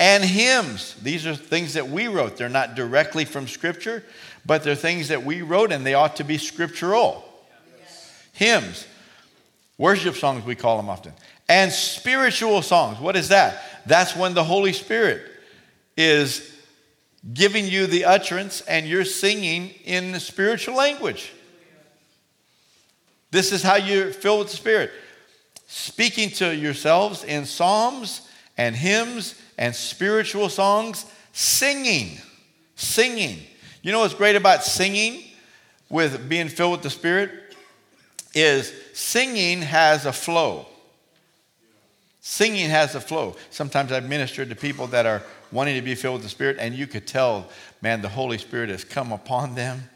and 0.00 0.24
hymns. 0.24 0.94
These 1.02 1.26
are 1.26 1.36
things 1.36 1.74
that 1.74 1.86
we 1.86 2.08
wrote. 2.08 2.38
They're 2.38 2.48
not 2.48 2.74
directly 2.74 3.26
from 3.26 3.46
Scripture, 3.46 4.02
but 4.46 4.64
they're 4.64 4.74
things 4.74 5.08
that 5.08 5.22
we 5.22 5.42
wrote 5.42 5.70
and 5.70 5.84
they 5.84 5.92
ought 5.92 6.16
to 6.16 6.24
be 6.24 6.38
scriptural. 6.38 7.22
Yes. 7.78 8.24
Hymns. 8.32 8.86
Worship 9.76 10.16
songs, 10.16 10.44
we 10.44 10.54
call 10.54 10.78
them 10.78 10.88
often. 10.88 11.12
And 11.50 11.70
spiritual 11.70 12.62
songs. 12.62 12.98
What 12.98 13.14
is 13.14 13.28
that? 13.28 13.62
That's 13.84 14.16
when 14.16 14.32
the 14.32 14.42
Holy 14.44 14.72
Spirit 14.72 15.22
is 15.98 16.50
giving 17.34 17.66
you 17.66 17.86
the 17.86 18.06
utterance 18.06 18.62
and 18.62 18.86
you're 18.86 19.04
singing 19.04 19.68
in 19.84 20.12
the 20.12 20.20
spiritual 20.20 20.76
language. 20.76 21.30
This 23.30 23.52
is 23.52 23.62
how 23.62 23.76
you're 23.76 24.12
filled 24.12 24.40
with 24.40 24.50
the 24.50 24.56
Spirit. 24.56 24.92
Speaking 25.66 26.30
to 26.30 26.56
yourselves 26.56 27.22
in 27.22 27.44
psalms 27.44 28.26
and 28.56 28.74
hymns 28.74 29.34
and 29.60 29.76
spiritual 29.76 30.48
songs, 30.48 31.04
singing. 31.32 32.18
Singing. 32.74 33.38
You 33.82 33.92
know 33.92 34.00
what's 34.00 34.14
great 34.14 34.34
about 34.34 34.64
singing 34.64 35.22
with 35.90 36.28
being 36.28 36.48
filled 36.48 36.72
with 36.72 36.82
the 36.82 36.90
Spirit? 36.90 37.30
Is 38.34 38.72
singing 38.94 39.60
has 39.60 40.06
a 40.06 40.12
flow. 40.12 40.66
Singing 42.20 42.70
has 42.70 42.94
a 42.94 43.00
flow. 43.00 43.36
Sometimes 43.50 43.92
I've 43.92 44.08
ministered 44.08 44.48
to 44.48 44.56
people 44.56 44.86
that 44.88 45.04
are 45.04 45.22
wanting 45.52 45.74
to 45.74 45.82
be 45.82 45.94
filled 45.94 46.14
with 46.14 46.22
the 46.22 46.28
Spirit, 46.28 46.56
and 46.58 46.74
you 46.74 46.86
could 46.86 47.06
tell, 47.06 47.48
man, 47.82 48.00
the 48.00 48.08
Holy 48.08 48.38
Spirit 48.38 48.70
has 48.70 48.82
come 48.82 49.12
upon 49.12 49.54
them, 49.56 49.90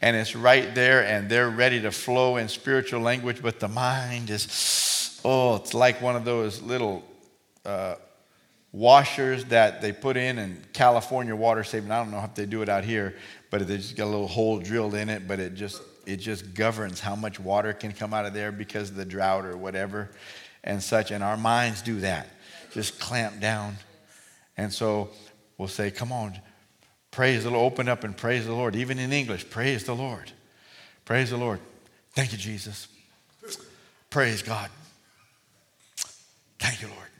and 0.00 0.16
it's 0.16 0.34
right 0.34 0.74
there, 0.74 1.04
and 1.04 1.28
they're 1.28 1.50
ready 1.50 1.82
to 1.82 1.90
flow 1.90 2.36
in 2.36 2.48
spiritual 2.48 3.00
language, 3.00 3.42
but 3.42 3.60
the 3.60 3.68
mind 3.68 4.30
is, 4.30 5.20
oh, 5.24 5.56
it's 5.56 5.74
like 5.74 6.00
one 6.00 6.16
of 6.16 6.24
those 6.24 6.62
little 6.62 7.02
uh, 7.64 7.96
washers 8.72 9.44
that 9.46 9.82
they 9.82 9.92
put 9.92 10.16
in 10.16 10.38
in 10.38 10.62
California 10.72 11.36
water 11.36 11.62
saving. 11.62 11.90
I 11.90 11.98
don't 11.98 12.10
know 12.10 12.24
if 12.24 12.34
they 12.34 12.46
do 12.46 12.62
it 12.62 12.68
out 12.68 12.84
here, 12.84 13.14
but 13.50 13.66
they 13.66 13.76
just 13.76 13.96
got 13.96 14.04
a 14.04 14.06
little 14.06 14.28
hole 14.28 14.58
drilled 14.58 14.94
in 14.94 15.08
it, 15.08 15.28
but 15.28 15.38
it 15.38 15.54
just 15.54 15.82
it 16.06 16.16
just 16.16 16.54
governs 16.54 16.98
how 17.00 17.14
much 17.14 17.38
water 17.38 17.72
can 17.72 17.92
come 17.92 18.12
out 18.12 18.26
of 18.26 18.34
there 18.34 18.50
because 18.50 18.90
of 18.90 18.96
the 18.96 19.04
drought 19.04 19.44
or 19.44 19.56
whatever 19.56 20.10
and 20.64 20.82
such. 20.82 21.10
And 21.10 21.22
our 21.22 21.36
minds 21.36 21.82
do 21.82 22.00
that, 22.00 22.28
just 22.72 22.98
clamp 22.98 23.40
down. 23.40 23.76
And 24.56 24.72
so 24.72 25.10
we'll 25.58 25.68
say, 25.68 25.90
Come 25.90 26.12
on, 26.12 26.38
praise 27.10 27.44
the 27.44 27.50
Lord. 27.50 27.72
Open 27.72 27.88
up 27.88 28.04
and 28.04 28.16
praise 28.16 28.46
the 28.46 28.54
Lord. 28.54 28.74
Even 28.74 28.98
in 28.98 29.12
English, 29.12 29.48
praise 29.50 29.84
the 29.84 29.94
Lord. 29.94 30.32
Praise 31.04 31.30
the 31.30 31.36
Lord. 31.36 31.60
Thank 32.12 32.32
you, 32.32 32.38
Jesus. 32.38 32.88
Praise 34.10 34.42
God. 34.42 34.70
Thank 36.58 36.82
you, 36.82 36.88
Lord. 36.88 37.11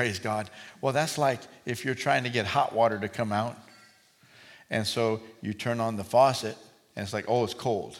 Praise 0.00 0.18
God. 0.18 0.48
Well, 0.80 0.94
that's 0.94 1.18
like 1.18 1.40
if 1.66 1.84
you're 1.84 1.94
trying 1.94 2.24
to 2.24 2.30
get 2.30 2.46
hot 2.46 2.72
water 2.72 2.98
to 2.98 3.06
come 3.06 3.32
out. 3.32 3.58
And 4.70 4.86
so 4.86 5.20
you 5.42 5.52
turn 5.52 5.78
on 5.78 5.96
the 5.96 6.04
faucet 6.04 6.56
and 6.96 7.02
it's 7.02 7.12
like, 7.12 7.26
oh, 7.28 7.44
it's 7.44 7.52
cold. 7.52 7.98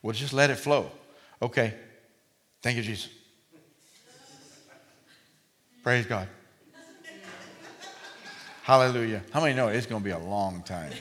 Well, 0.00 0.14
just 0.14 0.32
let 0.32 0.48
it 0.48 0.54
flow. 0.54 0.90
Okay. 1.42 1.74
Thank 2.62 2.78
you, 2.78 2.82
Jesus. 2.82 3.10
Praise 5.82 6.06
God. 6.06 6.28
Hallelujah. 8.62 9.20
How 9.30 9.42
many 9.42 9.54
know 9.54 9.68
it's 9.68 9.84
going 9.84 10.00
to 10.00 10.04
be 10.06 10.12
a 10.12 10.18
long 10.18 10.62
time 10.62 10.92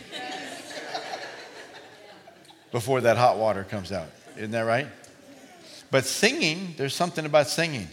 before 2.73 2.99
that 2.99 3.15
hot 3.15 3.37
water 3.37 3.63
comes 3.63 3.93
out? 3.93 4.09
Isn't 4.35 4.51
that 4.51 4.63
right? 4.63 4.87
But 5.89 6.03
singing, 6.03 6.73
there's 6.75 6.93
something 6.93 7.25
about 7.25 7.47
singing. 7.47 7.87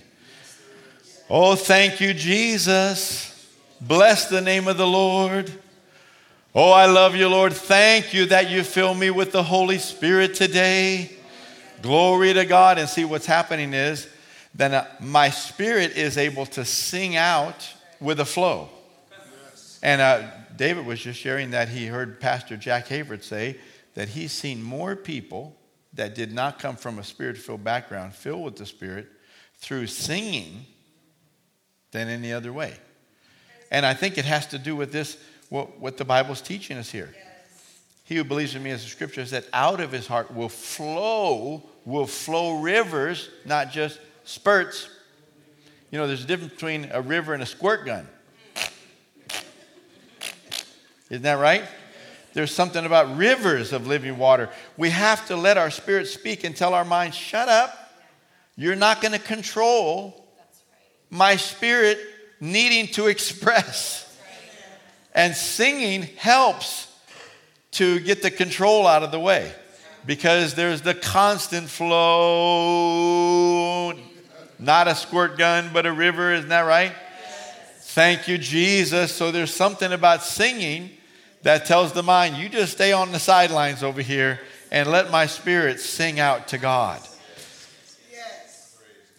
Oh, 1.31 1.57
thank 1.57 2.03
you, 2.03 2.13
Jesus. 2.13 3.49
Bless 3.81 4.29
the 4.29 4.43
name 4.43 4.69
of 4.69 4.77
the 4.77 4.87
Lord. 4.87 5.51
Oh, 6.55 6.71
I 6.71 6.85
love 6.85 7.17
you, 7.17 7.29
Lord. 7.29 7.55
Thank 7.55 8.13
you 8.13 8.27
that 8.27 8.51
you 8.51 8.63
fill 8.63 8.93
me 8.93 9.09
with 9.09 9.33
the 9.33 9.43
Holy 9.43 9.79
Spirit 9.79 10.35
today. 10.35 11.11
Glory 11.81 12.35
to 12.35 12.45
God. 12.45 12.77
And 12.77 12.87
see, 12.87 13.07
what's 13.07 13.25
happening 13.25 13.73
is 13.73 14.07
then 14.55 14.75
uh, 14.75 14.87
my 15.01 15.31
spirit 15.31 15.97
is 15.97 16.19
able 16.19 16.45
to 16.45 16.65
sing 16.67 17.17
out 17.17 17.73
with 18.01 18.21
a 18.21 18.27
flow. 18.27 18.69
And 19.83 20.03
uh, 20.03 20.31
David 20.55 20.85
was 20.85 21.01
just 21.01 21.19
sharing 21.19 21.53
that 21.53 21.71
he 21.71 21.87
heard 21.87 22.21
Pastor 22.21 22.59
Jack 22.59 22.87
Hayford 22.89 23.23
say 23.23 23.57
that 23.95 24.11
he's 24.11 24.33
seen 24.33 24.63
more 24.63 24.95
people 24.95 25.57
that 25.95 26.15
did 26.15 26.35
not 26.35 26.59
come 26.59 26.77
from 26.77 26.99
a 26.99 27.05
spirit 27.05 27.39
filled 27.39 27.65
background, 27.65 28.15
filled 28.15 28.45
with 28.45 28.57
the 28.57 28.67
Spirit, 28.67 29.07
through 29.57 29.87
singing 29.87 30.67
than 31.95 32.09
any 32.09 32.33
other 32.33 32.53
way. 32.53 32.75
And 33.71 33.87
I 33.87 33.95
think 33.95 34.19
it 34.19 34.25
has 34.27 34.49
to 34.49 34.59
do 34.59 34.77
with 34.77 34.93
this 34.93 35.17
what, 35.49 35.79
what 35.79 35.97
the 35.97 36.05
Bible's 36.05 36.43
teaching 36.43 36.77
us 36.77 36.91
here. 36.91 37.15
He 38.03 38.17
who 38.17 38.25
believes 38.25 38.55
in 38.55 38.63
me, 38.63 38.71
as 38.73 38.83
the 38.83 38.91
scripture 38.91 39.25
said, 39.25 39.47
out 39.53 39.81
of 39.81 39.93
his 39.93 40.07
heart 40.07 40.35
will 40.35 40.51
flow, 40.51 41.63
will 41.87 42.07
flow 42.07 42.61
rivers, 42.61 43.31
not 43.47 43.71
just 43.71 43.99
spurts. 44.25 44.91
You 45.91 45.99
know, 45.99 46.07
there's 46.07 46.25
a 46.25 46.27
difference 46.27 46.53
between 46.53 46.91
a 46.93 47.01
river 47.01 47.33
and 47.33 47.43
a 47.43 47.47
squirt 47.47 47.87
gun. 47.87 48.07
Isn't 51.09 51.23
that 51.23 51.39
right? 51.39 51.63
There's 52.33 52.53
something 52.53 52.85
about 52.85 53.17
rivers 53.17 53.73
of 53.73 53.87
living 53.87 54.19
water. 54.19 54.51
We 54.77 54.91
have 54.91 55.27
to 55.29 55.37
let 55.37 55.57
our 55.57 55.71
spirit 55.71 56.09
speak 56.09 56.43
and 56.43 56.57
tell 56.57 56.75
our 56.75 56.85
minds, 56.85 57.17
shut 57.17 57.49
up. 57.49 57.73
You're 58.57 58.75
not 58.75 59.01
going 59.01 59.13
to 59.13 59.21
control 59.21 60.24
my 61.15 61.37
spirit 61.37 61.99
needing 62.41 62.89
to 62.89 63.07
express. 63.07 64.01
And 65.15 65.35
singing 65.35 66.03
helps 66.17 66.93
to 67.73 68.01
get 68.01 68.21
the 68.23 68.33
control 68.33 68.87
out 68.87 69.03
of 69.05 69.13
the 69.13 69.21
way 69.21 69.53
because 70.05 70.55
there's 70.55 70.83
the 70.83 70.93
constant 70.95 71.69
flow. 71.69 72.73
Not 74.59 74.89
a 74.89 74.95
squirt 74.97 75.39
gun, 75.39 75.71
but 75.73 75.87
a 75.87 75.93
river, 75.93 76.33
isn't 76.35 76.49
that 76.49 76.63
right? 76.63 76.93
Thank 77.79 78.27
you, 78.27 78.37
Jesus. 78.37 79.15
So 79.15 79.31
there's 79.31 79.55
something 79.55 79.93
about 79.93 80.25
singing 80.25 80.91
that 81.43 81.65
tells 81.65 81.93
the 81.93 82.03
mind, 82.03 82.39
you 82.39 82.49
just 82.49 82.73
stay 82.73 82.91
on 82.93 83.13
the 83.13 83.21
sidelines 83.21 83.85
over 83.85 84.03
here 84.03 84.41
and 84.73 84.91
let 84.91 85.13
my 85.13 85.27
spirit 85.27 85.79
sing 85.79 86.19
out 86.19 86.49
to 86.49 86.59
God. 86.59 87.01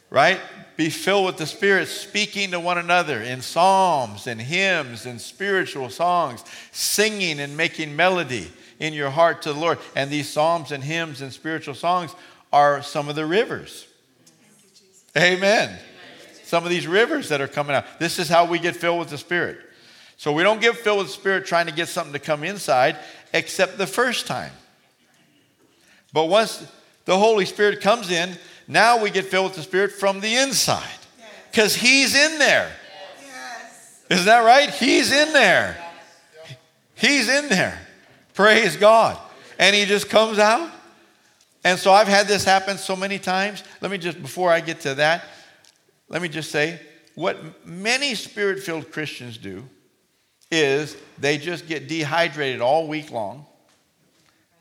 Right? 0.10 0.41
Be 0.78 0.90
filled 0.90 1.26
with 1.26 1.38
the 1.38 1.46
Spirit, 1.46 1.88
speaking 1.88 2.52
to 2.52 2.60
one 2.60 2.78
another 2.78 3.22
in 3.22 3.42
psalms 3.42 4.28
and 4.28 4.42
hymns 4.42 5.06
and 5.06 5.20
spiritual 5.22 5.90
songs, 5.90 6.44
singing 6.72 7.40
and 7.40 7.56
making 7.56 7.96
melody 7.96 8.52
in 8.80 8.94
your 8.94 9.10
heart 9.10 9.42
to 9.44 9.54
the 9.54 9.60
Lord. 9.60 9.80
And 9.96 10.10
these 10.10 10.30
psalms 10.30 10.72
and 10.72 10.84
hymns 10.84 11.22
and 11.22 11.32
spiritual 11.32 11.76
songs 11.76 12.14
are 12.52 12.82
some 12.82 13.10
of 13.10 13.16
the 13.16 13.26
rivers. 13.26 13.88
Amen. 15.18 15.78
Some 16.44 16.64
of 16.64 16.70
these 16.70 16.88
rivers 16.88 17.30
that 17.30 17.42
are 17.42 17.48
coming 17.48 17.76
out. 17.76 18.00
This 18.00 18.20
is 18.20 18.28
how 18.28 18.46
we 18.46 18.60
get 18.60 18.76
filled 18.76 19.00
with 19.00 19.10
the 19.10 19.18
Spirit. 19.18 19.60
So 20.18 20.32
we 20.32 20.44
don't 20.44 20.62
get 20.62 20.76
filled 20.76 21.00
with 21.00 21.08
the 21.08 21.14
Spirit 21.14 21.46
trying 21.46 21.66
to 21.68 21.74
get 21.74 21.88
something 21.88 22.14
to 22.14 22.20
come 22.20 22.44
inside, 22.44 22.98
except 23.34 23.78
the 23.78 23.88
first 23.88 24.28
time. 24.28 24.52
But 26.14 26.26
once 26.26 26.66
the 27.06 27.18
Holy 27.18 27.46
Spirit 27.46 27.82
comes 27.82 28.12
in, 28.12 28.38
now 28.67 29.01
we 29.01 29.10
get 29.10 29.25
filled 29.25 29.45
with 29.45 29.56
the 29.56 29.62
Spirit 29.62 29.91
from 29.91 30.19
the 30.19 30.36
inside 30.36 30.84
because 31.51 31.75
He's 31.75 32.15
in 32.15 32.39
there. 32.39 32.71
Is 34.10 34.25
that 34.25 34.41
right? 34.41 34.69
He's 34.69 35.12
in 35.12 35.34
there. 35.34 35.78
He's 36.93 37.28
in 37.28 37.49
there. 37.49 37.80
Praise 38.34 38.78
God. 38.78 39.17
And 39.58 39.75
He 39.75 39.86
just 39.86 40.10
comes 40.10 40.39
out. 40.39 40.71
And 41.63 41.80
so 41.80 41.91
I've 41.91 42.08
had 42.08 42.28
this 42.28 42.43
happen 42.43 42.78
so 42.78 42.95
many 42.95 43.17
times. 43.17 43.63
Let 43.82 43.89
me 43.89 43.97
just, 43.97 44.21
before 44.21 44.51
I 44.51 44.60
get 44.60 44.82
to 44.82 44.93
that, 44.95 45.25
let 46.10 46.21
me 46.21 46.30
just 46.30 46.51
say 46.51 46.80
what 47.15 47.65
many 47.65 48.13
spirit 48.13 48.60
filled 48.60 48.91
Christians 48.91 49.38
do 49.38 49.67
is 50.51 50.95
they 51.17 51.38
just 51.38 51.67
get 51.67 51.88
dehydrated 51.88 52.62
all 52.62 52.88
week 52.88 53.10
long. 53.10 53.45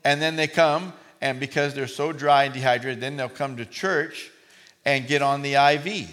And 0.03 0.21
then 0.21 0.35
they 0.35 0.47
come 0.47 0.93
and 1.25 1.39
because 1.39 1.73
they're 1.73 1.87
so 1.87 2.11
dry 2.11 2.43
and 2.43 2.53
dehydrated, 2.53 3.01
then 3.01 3.17
they'll 3.17 3.27
come 3.27 3.57
to 3.57 3.65
church 3.65 4.29
and 4.85 5.07
get 5.07 5.23
on 5.23 5.41
the 5.41 5.55
IV. 5.55 6.07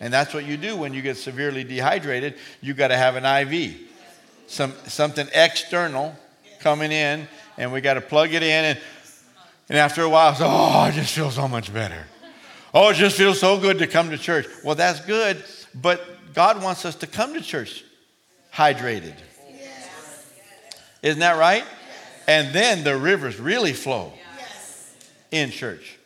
And 0.00 0.12
that's 0.12 0.32
what 0.32 0.46
you 0.46 0.56
do 0.56 0.76
when 0.76 0.94
you 0.94 1.02
get 1.02 1.16
severely 1.16 1.64
dehydrated. 1.64 2.36
You 2.60 2.74
got 2.74 2.88
to 2.88 2.96
have 2.96 3.16
an 3.16 3.24
IV, 3.24 3.76
some 4.46 4.72
something 4.86 5.26
external 5.34 6.16
coming 6.60 6.92
in, 6.92 7.26
and 7.56 7.72
we 7.72 7.80
got 7.80 7.94
to 7.94 8.00
plug 8.00 8.32
it 8.32 8.44
in. 8.44 8.64
And, 8.66 8.78
and 9.68 9.78
after 9.78 10.02
a 10.02 10.08
while, 10.08 10.36
oh, 10.38 10.78
I 10.78 10.92
just 10.92 11.12
feel 11.12 11.32
so 11.32 11.48
much 11.48 11.74
better. 11.74 12.06
Oh, 12.72 12.90
it 12.90 12.94
just 12.94 13.16
feels 13.16 13.40
so 13.40 13.58
good 13.58 13.80
to 13.80 13.88
come 13.88 14.10
to 14.10 14.18
church. 14.18 14.46
Well, 14.62 14.76
that's 14.76 15.00
good, 15.00 15.42
but 15.74 16.06
God 16.34 16.62
wants 16.62 16.84
us 16.84 16.94
to 16.96 17.08
come 17.08 17.34
to 17.34 17.40
church 17.40 17.82
hydrated. 18.54 19.14
Isn't 21.02 21.18
that 21.18 21.36
right? 21.36 21.64
And 22.28 22.54
then 22.54 22.84
the 22.84 22.94
rivers 22.94 23.40
really 23.40 23.72
flow 23.72 24.12
yes. 24.36 24.94
in 25.30 25.50
church. 25.50 25.98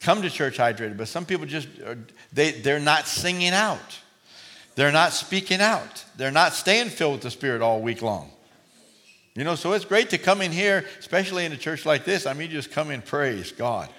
Come 0.00 0.22
to 0.22 0.30
church 0.30 0.56
hydrated, 0.56 0.96
but 0.96 1.08
some 1.08 1.26
people 1.26 1.46
just, 1.46 1.68
uh, 1.86 1.94
they, 2.32 2.52
they're 2.52 2.80
not 2.80 3.06
singing 3.06 3.50
out. 3.50 4.00
They're 4.74 4.90
not 4.90 5.12
speaking 5.12 5.60
out. 5.60 6.04
They're 6.16 6.30
not 6.30 6.54
staying 6.54 6.88
filled 6.88 7.12
with 7.12 7.22
the 7.22 7.30
Spirit 7.30 7.60
all 7.60 7.82
week 7.82 8.00
long. 8.00 8.30
You 9.34 9.44
know, 9.44 9.54
so 9.54 9.72
it's 9.74 9.84
great 9.84 10.08
to 10.10 10.18
come 10.18 10.40
in 10.40 10.52
here, 10.52 10.86
especially 10.98 11.44
in 11.44 11.52
a 11.52 11.56
church 11.58 11.84
like 11.84 12.06
this. 12.06 12.26
I 12.26 12.32
mean, 12.32 12.50
just 12.50 12.70
come 12.70 12.90
in, 12.90 13.02
praise 13.02 13.52
God. 13.52 13.90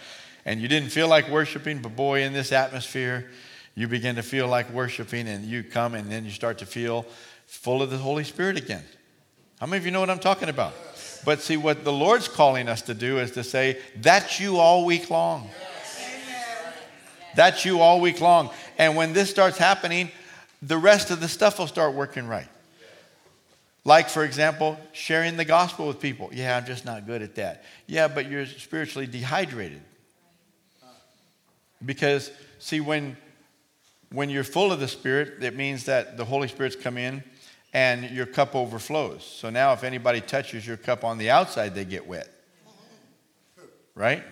and 0.46 0.60
you 0.60 0.68
didn't 0.68 0.90
feel 0.90 1.08
like 1.08 1.30
worshiping, 1.30 1.82
but 1.82 1.96
boy, 1.96 2.24
in 2.24 2.34
this 2.34 2.52
atmosphere, 2.52 3.30
you 3.76 3.88
begin 3.88 4.16
to 4.16 4.24
feel 4.24 4.48
like 4.48 4.70
worshiping, 4.72 5.28
and 5.28 5.46
you 5.46 5.64
come 5.64 5.94
and 5.94 6.12
then 6.12 6.26
you 6.26 6.32
start 6.32 6.58
to 6.60 6.66
feel 6.66 7.06
full 7.46 7.82
of 7.82 7.92
the 7.92 7.98
Holy 7.98 8.24
Spirit 8.24 8.58
again. 8.58 8.84
How 9.60 9.68
many 9.68 9.78
of 9.78 9.86
you 9.86 9.92
know 9.92 10.00
what 10.00 10.10
I'm 10.10 10.20
talking 10.20 10.50
about? 10.50 10.74
But 11.26 11.42
see, 11.42 11.58
what 11.58 11.84
the 11.84 11.94
Lord's 11.94 12.28
calling 12.28 12.68
us 12.68 12.82
to 12.84 12.94
do 12.94 13.20
is 13.20 13.32
to 13.32 13.44
say, 13.44 13.80
that's 13.96 14.40
you 14.40 14.58
all 14.58 14.86
week 14.86 15.10
long. 15.10 15.50
That's 17.36 17.66
you 17.66 17.80
all 17.80 18.00
week 18.00 18.22
long. 18.22 18.52
And 18.78 18.96
when 18.96 19.14
this 19.14 19.30
starts 19.30 19.58
happening, 19.58 20.12
the 20.62 20.78
rest 20.78 21.12
of 21.12 21.20
the 21.20 21.28
stuff 21.28 21.60
will 21.60 21.68
start 21.68 21.94
working 21.94 22.28
right. 22.28 22.48
Like, 23.86 24.08
for 24.08 24.24
example, 24.24 24.78
sharing 24.94 25.36
the 25.36 25.46
gospel 25.46 25.88
with 25.88 26.00
people. 26.00 26.30
Yeah, 26.32 26.56
I'm 26.56 26.66
just 26.66 26.86
not 26.86 27.06
good 27.06 27.22
at 27.22 27.36
that. 27.36 27.66
Yeah, 27.88 28.08
but 28.08 28.30
you're 28.30 28.46
spiritually 28.46 29.08
dehydrated. 29.08 29.82
Because, 31.84 32.32
see, 32.60 32.80
when, 32.80 33.18
when 34.10 34.30
you're 34.30 34.46
full 34.46 34.72
of 34.72 34.80
the 34.80 34.88
Spirit, 34.88 35.44
it 35.44 35.56
means 35.56 35.84
that 35.86 36.16
the 36.16 36.24
Holy 36.24 36.48
Spirit's 36.48 36.78
come 36.78 36.98
in 36.98 37.24
and 37.74 38.10
your 38.12 38.28
cup 38.28 38.56
overflows. 38.56 39.24
So 39.24 39.50
now, 39.50 39.74
if 39.74 39.84
anybody 39.84 40.22
touches 40.22 40.66
your 40.66 40.78
cup 40.78 41.04
on 41.04 41.18
the 41.18 41.32
outside, 41.32 41.74
they 41.74 41.86
get 41.86 42.08
wet. 42.08 42.30
Right? 43.96 44.24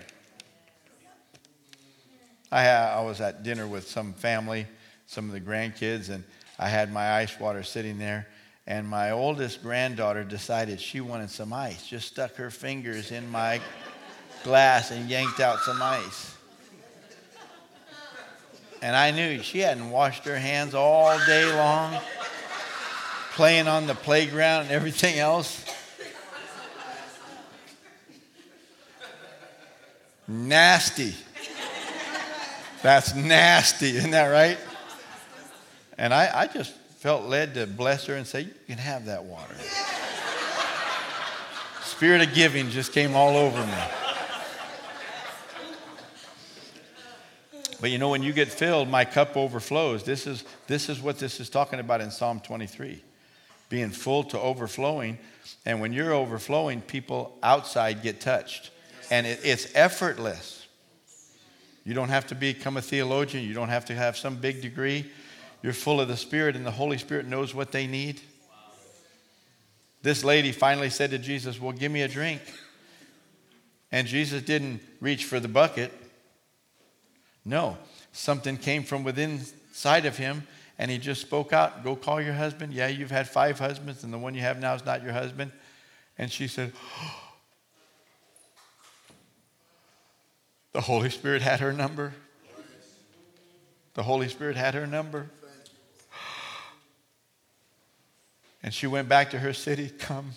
I, 2.52 2.68
I 2.68 3.02
was 3.02 3.22
at 3.22 3.44
dinner 3.44 3.68
with 3.68 3.88
some 3.88 4.14
family, 4.14 4.68
some 5.08 5.26
of 5.26 5.32
the 5.32 5.42
grandkids, 5.42 6.10
and 6.10 6.24
I 6.60 6.70
had 6.70 6.92
my 6.92 7.14
ice 7.14 7.40
water 7.40 7.64
sitting 7.64 7.98
there. 7.98 8.28
And 8.68 8.88
my 8.88 9.12
oldest 9.12 9.64
granddaughter 9.64 10.24
decided 10.24 10.80
she 10.80 11.02
wanted 11.02 11.32
some 11.32 11.52
ice, 11.52 11.86
just 11.88 12.08
stuck 12.08 12.36
her 12.36 12.52
fingers 12.52 13.12
in 13.12 13.30
my 13.30 13.60
glass 14.44 14.92
and 14.92 15.10
yanked 15.10 15.40
out 15.40 15.60
some 15.60 15.82
ice. 15.82 16.36
And 18.84 18.96
I 18.96 19.12
knew 19.12 19.42
she 19.42 19.60
hadn't 19.60 19.90
washed 19.90 20.26
her 20.26 20.38
hands 20.38 20.74
all 20.74 21.18
day 21.26 21.46
long, 21.56 22.00
playing 23.32 23.68
on 23.68 23.88
the 23.88 23.96
playground 23.96 24.64
and 24.64 24.72
everything 24.72 25.18
else. 25.18 25.66
Nasty. 30.28 31.14
That's 32.84 33.16
nasty, 33.16 33.96
isn't 33.98 34.12
that 34.12 34.28
right? 34.28 34.58
And 35.98 36.14
I, 36.14 36.42
I 36.42 36.48
just 36.48 36.74
felt 37.00 37.26
led 37.26 37.54
to 37.56 37.68
bless 37.68 38.06
her 38.06 38.16
and 38.16 38.26
say, 38.26 38.42
You 38.42 38.54
can 38.68 38.78
have 38.78 39.06
that 39.06 39.24
water. 39.24 39.56
Spirit 41.84 42.28
of 42.28 42.34
giving 42.34 42.70
just 42.70 42.94
came 42.94 43.16
all 43.16 43.38
over 43.38 43.66
me. 43.66 43.74
But 47.80 47.92
you 47.92 47.98
know, 47.98 48.10
when 48.10 48.24
you 48.24 48.34
get 48.34 48.48
filled, 48.48 48.90
my 48.90 49.06
cup 49.06 49.36
overflows. 49.36 50.04
This 50.04 50.28
is, 50.28 50.44
this 50.68 50.90
is 50.90 51.02
what 51.02 51.18
this 51.18 51.40
is 51.40 51.50
talking 51.50 51.80
about 51.80 52.02
in 52.02 52.12
Psalm 52.12 52.40
23 52.40 53.02
being 53.72 53.90
full 53.90 54.26
to 54.26 54.40
overflowing. 54.40 55.18
And 55.66 55.82
when 55.82 55.94
you're 55.94 56.14
overflowing, 56.14 56.82
people 56.82 57.36
outside 57.42 58.04
get 58.04 58.22
touched. 58.22 58.70
And 59.10 59.26
it, 59.26 59.40
it's 59.44 59.74
effortless. 59.74 60.68
You 61.84 61.96
don't 61.96 62.10
have 62.10 62.28
to 62.28 62.36
become 62.36 62.78
a 62.78 62.82
theologian, 62.82 63.44
you 63.44 63.56
don't 63.56 63.70
have 63.70 63.86
to 63.86 63.96
have 63.96 64.16
some 64.16 64.36
big 64.36 64.62
degree. 64.62 65.10
You're 65.64 65.74
full 65.74 66.02
of 66.02 66.08
the 66.08 66.18
Spirit, 66.18 66.56
and 66.56 66.66
the 66.66 66.72
Holy 66.72 66.98
Spirit 66.98 67.28
knows 67.28 67.56
what 67.56 67.72
they 67.72 67.88
need. 67.88 68.20
This 70.04 70.24
lady 70.24 70.52
finally 70.52 70.90
said 70.90 71.12
to 71.12 71.18
Jesus, 71.18 71.60
Well, 71.60 71.72
give 71.72 71.92
me 71.92 72.02
a 72.02 72.08
drink. 72.08 72.42
And 73.92 74.08
Jesus 74.08 74.42
didn't 74.42 74.82
reach 75.00 75.26
for 75.26 75.40
the 75.40 75.48
bucket. 75.48 75.94
No, 77.46 77.78
something 78.12 78.58
came 78.58 78.84
from 78.84 79.04
within 79.04 79.42
inside 79.70 80.06
of 80.06 80.18
him, 80.18 80.46
and 80.82 80.90
he 80.90 80.98
just 80.98 81.22
spoke 81.22 81.54
out, 81.54 81.84
Go 81.84 81.96
call 81.96 82.20
your 82.20 82.34
husband. 82.34 82.74
Yeah, 82.74 82.88
you've 82.88 83.12
had 83.12 83.30
five 83.30 83.60
husbands, 83.60 84.04
and 84.04 84.12
the 84.12 84.18
one 84.18 84.34
you 84.34 84.42
have 84.42 84.60
now 84.60 84.74
is 84.74 84.84
not 84.84 85.04
your 85.04 85.14
husband. 85.14 85.52
And 86.18 86.32
she 86.32 86.48
said, 86.48 86.74
The 90.74 90.82
Holy 90.82 91.12
Spirit 91.12 91.44
had 91.44 91.60
her 91.60 91.72
number. 91.72 92.16
The 93.94 94.02
Holy 94.02 94.28
Spirit 94.28 94.56
had 94.56 94.74
her 94.74 94.88
number. 94.88 95.30
And 98.64 98.74
she 98.74 98.88
went 98.88 99.10
back 99.10 99.32
to 99.32 99.40
her 99.40 99.54
city, 99.54 99.90
come 99.90 100.32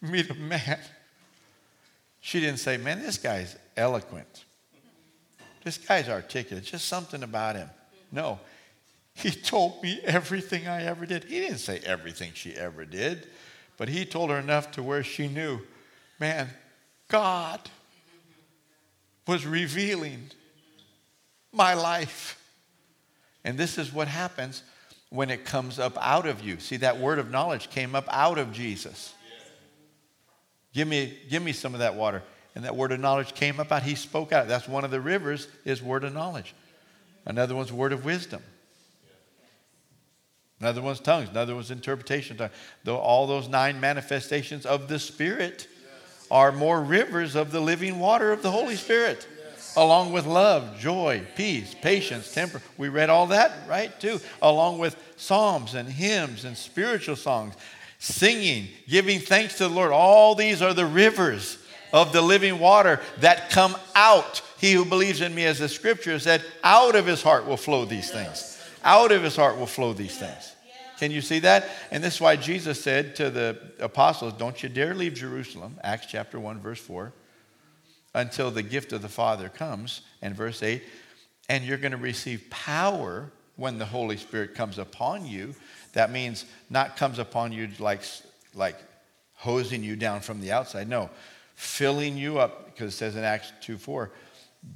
meet 0.00 0.30
a 0.30 0.34
man. 0.34 0.78
She 2.20 2.40
didn't 2.40 2.58
say, 2.58 2.76
man, 2.76 3.02
this 3.02 3.18
guy's 3.18 3.56
eloquent. 3.76 4.44
This 5.62 5.78
guy's 5.78 6.08
articulate. 6.08 6.64
Just 6.64 6.86
something 6.86 7.24
about 7.24 7.56
him. 7.56 7.68
No. 8.12 8.38
He 9.16 9.30
told 9.30 9.82
me 9.82 9.98
everything 10.04 10.68
I 10.68 10.82
ever 10.82 11.06
did. 11.06 11.24
He 11.24 11.40
didn't 11.40 11.58
say 11.58 11.80
everything 11.84 12.32
she 12.34 12.52
ever 12.52 12.84
did, 12.84 13.26
but 13.78 13.88
he 13.88 14.04
told 14.04 14.28
her 14.28 14.38
enough 14.38 14.70
to 14.72 14.82
where 14.82 15.02
she 15.02 15.26
knew, 15.26 15.60
man, 16.20 16.50
God 17.08 17.58
was 19.26 19.46
revealing 19.46 20.30
my 21.50 21.72
life. 21.72 22.38
And 23.42 23.56
this 23.56 23.78
is 23.78 23.90
what 23.90 24.06
happens 24.06 24.62
when 25.08 25.30
it 25.30 25.46
comes 25.46 25.78
up 25.78 25.96
out 25.98 26.26
of 26.26 26.42
you. 26.42 26.60
See, 26.60 26.76
that 26.76 26.98
word 26.98 27.18
of 27.18 27.30
knowledge 27.30 27.70
came 27.70 27.94
up 27.94 28.04
out 28.10 28.36
of 28.36 28.52
Jesus. 28.52 29.14
Give 30.74 30.86
me, 30.86 31.16
give 31.30 31.42
me 31.42 31.52
some 31.52 31.72
of 31.72 31.80
that 31.80 31.94
water. 31.94 32.22
And 32.54 32.64
that 32.64 32.76
word 32.76 32.92
of 32.92 33.00
knowledge 33.00 33.34
came 33.34 33.60
up 33.60 33.72
out. 33.72 33.82
He 33.82 33.94
spoke 33.94 34.30
out. 34.32 34.46
That's 34.46 34.68
one 34.68 34.84
of 34.84 34.90
the 34.90 35.00
rivers, 35.00 35.48
is 35.64 35.82
word 35.82 36.04
of 36.04 36.12
knowledge. 36.12 36.54
Another 37.24 37.54
one's 37.54 37.72
word 37.72 37.94
of 37.94 38.04
wisdom. 38.04 38.42
Another 40.60 40.82
one's 40.82 41.00
tongues. 41.00 41.28
Another 41.28 41.54
one's 41.54 41.70
interpretation. 41.70 42.38
Though 42.84 42.98
all 42.98 43.26
those 43.26 43.48
nine 43.48 43.80
manifestations 43.80 44.64
of 44.64 44.88
the 44.88 44.98
Spirit 44.98 45.68
are 46.30 46.50
more 46.50 46.80
rivers 46.80 47.34
of 47.34 47.52
the 47.52 47.60
living 47.60 47.98
water 47.98 48.32
of 48.32 48.42
the 48.42 48.50
Holy 48.50 48.76
Spirit 48.76 49.26
along 49.76 50.12
with 50.12 50.26
love, 50.26 50.78
joy, 50.78 51.22
peace, 51.36 51.74
patience, 51.82 52.32
temper. 52.32 52.62
We 52.78 52.88
read 52.88 53.10
all 53.10 53.26
that, 53.28 53.52
right, 53.68 53.98
too, 54.00 54.20
along 54.40 54.78
with 54.78 54.96
psalms 55.16 55.74
and 55.74 55.88
hymns 55.88 56.44
and 56.44 56.56
spiritual 56.56 57.16
songs, 57.16 57.54
singing, 57.98 58.68
giving 58.88 59.20
thanks 59.20 59.58
to 59.58 59.68
the 59.68 59.74
Lord. 59.74 59.92
All 59.92 60.34
these 60.34 60.62
are 60.62 60.72
the 60.72 60.86
rivers 60.86 61.58
of 61.92 62.12
the 62.12 62.22
living 62.22 62.58
water 62.58 63.00
that 63.20 63.50
come 63.50 63.76
out. 63.94 64.42
He 64.58 64.72
who 64.72 64.84
believes 64.84 65.20
in 65.20 65.34
me, 65.34 65.44
as 65.44 65.58
the 65.58 65.68
scripture 65.68 66.18
said, 66.18 66.42
out 66.64 66.96
of 66.96 67.06
his 67.06 67.22
heart 67.22 67.46
will 67.46 67.58
flow 67.58 67.84
these 67.84 68.10
things. 68.10 68.55
Out 68.86 69.10
of 69.10 69.22
his 69.24 69.34
heart 69.34 69.58
will 69.58 69.66
flow 69.66 69.92
these 69.92 70.16
things. 70.16 70.54
Can 70.98 71.10
you 71.10 71.20
see 71.20 71.40
that? 71.40 71.68
And 71.90 72.02
this 72.02 72.14
is 72.14 72.20
why 72.20 72.36
Jesus 72.36 72.82
said 72.82 73.16
to 73.16 73.28
the 73.28 73.58
apostles, 73.80 74.32
Don't 74.32 74.62
you 74.62 74.68
dare 74.68 74.94
leave 74.94 75.12
Jerusalem, 75.12 75.78
Acts 75.82 76.06
chapter 76.06 76.40
1, 76.40 76.60
verse 76.60 76.80
4 76.80 77.12
until 78.14 78.50
the 78.50 78.62
gift 78.62 78.92
of 78.92 79.02
the 79.02 79.08
Father 79.08 79.48
comes. 79.48 80.00
And 80.22 80.34
verse 80.34 80.62
8, 80.62 80.82
and 81.48 81.64
you're 81.64 81.78
going 81.78 81.92
to 81.92 81.98
receive 81.98 82.48
power 82.48 83.30
when 83.56 83.78
the 83.78 83.84
Holy 83.84 84.16
Spirit 84.16 84.54
comes 84.54 84.78
upon 84.78 85.26
you. 85.26 85.54
That 85.92 86.10
means 86.10 86.44
not 86.70 86.96
comes 86.96 87.18
upon 87.18 87.52
you 87.52 87.68
like, 87.78 88.02
like 88.54 88.76
hosing 89.34 89.84
you 89.84 89.96
down 89.96 90.20
from 90.20 90.40
the 90.40 90.52
outside. 90.52 90.88
No, 90.88 91.10
filling 91.54 92.16
you 92.16 92.38
up, 92.38 92.66
because 92.66 92.94
it 92.94 92.96
says 92.96 93.16
in 93.16 93.24
Acts 93.24 93.52
2 93.60 93.78
4, 93.78 94.10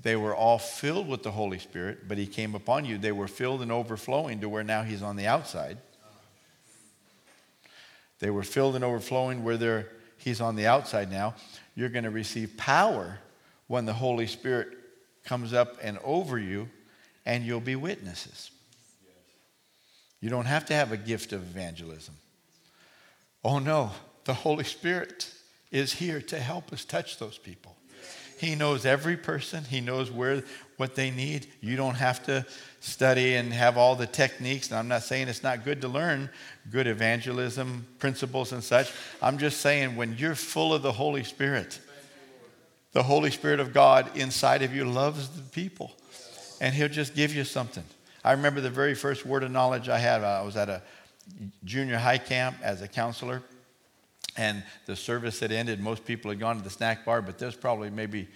they 0.02 0.16
were 0.16 0.34
all 0.34 0.58
filled 0.58 1.08
with 1.08 1.22
the 1.22 1.30
Holy 1.30 1.58
Spirit, 1.58 2.08
but 2.08 2.18
He 2.18 2.26
came 2.26 2.54
upon 2.54 2.84
you. 2.84 2.98
They 2.98 3.12
were 3.12 3.28
filled 3.28 3.62
and 3.62 3.72
overflowing 3.72 4.40
to 4.40 4.48
where 4.48 4.64
now 4.64 4.82
He's 4.82 5.02
on 5.02 5.16
the 5.16 5.26
outside. 5.26 5.78
They 8.18 8.30
were 8.30 8.42
filled 8.42 8.76
and 8.76 8.84
overflowing 8.84 9.44
where 9.44 9.56
they're, 9.56 9.88
He's 10.16 10.40
on 10.40 10.56
the 10.56 10.66
outside 10.66 11.10
now. 11.10 11.34
You're 11.74 11.88
going 11.88 12.04
to 12.04 12.10
receive 12.10 12.56
power 12.56 13.18
when 13.66 13.86
the 13.86 13.92
Holy 13.92 14.26
Spirit 14.26 14.68
comes 15.24 15.52
up 15.52 15.76
and 15.82 15.98
over 16.04 16.38
you, 16.38 16.68
and 17.26 17.44
you'll 17.44 17.60
be 17.60 17.76
witnesses. 17.76 18.50
You 20.20 20.28
don't 20.28 20.46
have 20.46 20.66
to 20.66 20.74
have 20.74 20.92
a 20.92 20.96
gift 20.96 21.32
of 21.32 21.42
evangelism. 21.42 22.14
Oh 23.42 23.58
no, 23.58 23.90
the 24.24 24.34
Holy 24.34 24.64
Spirit 24.64 25.30
is 25.70 25.94
here 25.94 26.20
to 26.20 26.38
help 26.38 26.72
us 26.72 26.84
touch 26.84 27.18
those 27.18 27.38
people. 27.38 27.76
He 28.40 28.54
knows 28.54 28.86
every 28.86 29.18
person. 29.18 29.64
He 29.64 29.82
knows 29.82 30.10
where 30.10 30.42
what 30.78 30.94
they 30.94 31.10
need. 31.10 31.46
You 31.60 31.76
don't 31.76 31.96
have 31.96 32.24
to 32.24 32.46
study 32.80 33.34
and 33.34 33.52
have 33.52 33.76
all 33.76 33.94
the 33.94 34.06
techniques. 34.06 34.70
And 34.70 34.78
I'm 34.78 34.88
not 34.88 35.02
saying 35.02 35.28
it's 35.28 35.42
not 35.42 35.62
good 35.62 35.82
to 35.82 35.88
learn 35.88 36.30
good 36.70 36.86
evangelism 36.86 37.86
principles 37.98 38.52
and 38.52 38.64
such. 38.64 38.90
I'm 39.20 39.36
just 39.36 39.60
saying 39.60 39.94
when 39.94 40.16
you're 40.16 40.34
full 40.34 40.72
of 40.72 40.80
the 40.80 40.92
Holy 40.92 41.22
Spirit, 41.22 41.80
the 42.92 43.02
Holy 43.02 43.30
Spirit 43.30 43.60
of 43.60 43.74
God 43.74 44.16
inside 44.16 44.62
of 44.62 44.74
you 44.74 44.86
loves 44.86 45.28
the 45.28 45.42
people, 45.42 45.92
and 46.62 46.74
He'll 46.74 46.88
just 46.88 47.14
give 47.14 47.34
you 47.34 47.44
something. 47.44 47.84
I 48.24 48.32
remember 48.32 48.62
the 48.62 48.70
very 48.70 48.94
first 48.94 49.26
word 49.26 49.42
of 49.42 49.50
knowledge 49.50 49.90
I 49.90 49.98
had. 49.98 50.24
I 50.24 50.40
was 50.40 50.56
at 50.56 50.70
a 50.70 50.80
junior 51.64 51.98
high 51.98 52.18
camp 52.18 52.56
as 52.62 52.80
a 52.80 52.88
counselor, 52.88 53.42
and 54.36 54.62
the 54.86 54.96
service 54.96 55.40
had 55.40 55.52
ended. 55.52 55.80
Most 55.80 56.04
people 56.04 56.30
had 56.30 56.40
gone 56.40 56.56
to 56.56 56.62
the 56.62 56.70
snack 56.70 57.04
bar, 57.04 57.22
but 57.22 57.38
there's 57.38 57.56
probably 57.56 57.90
maybe 57.90 58.28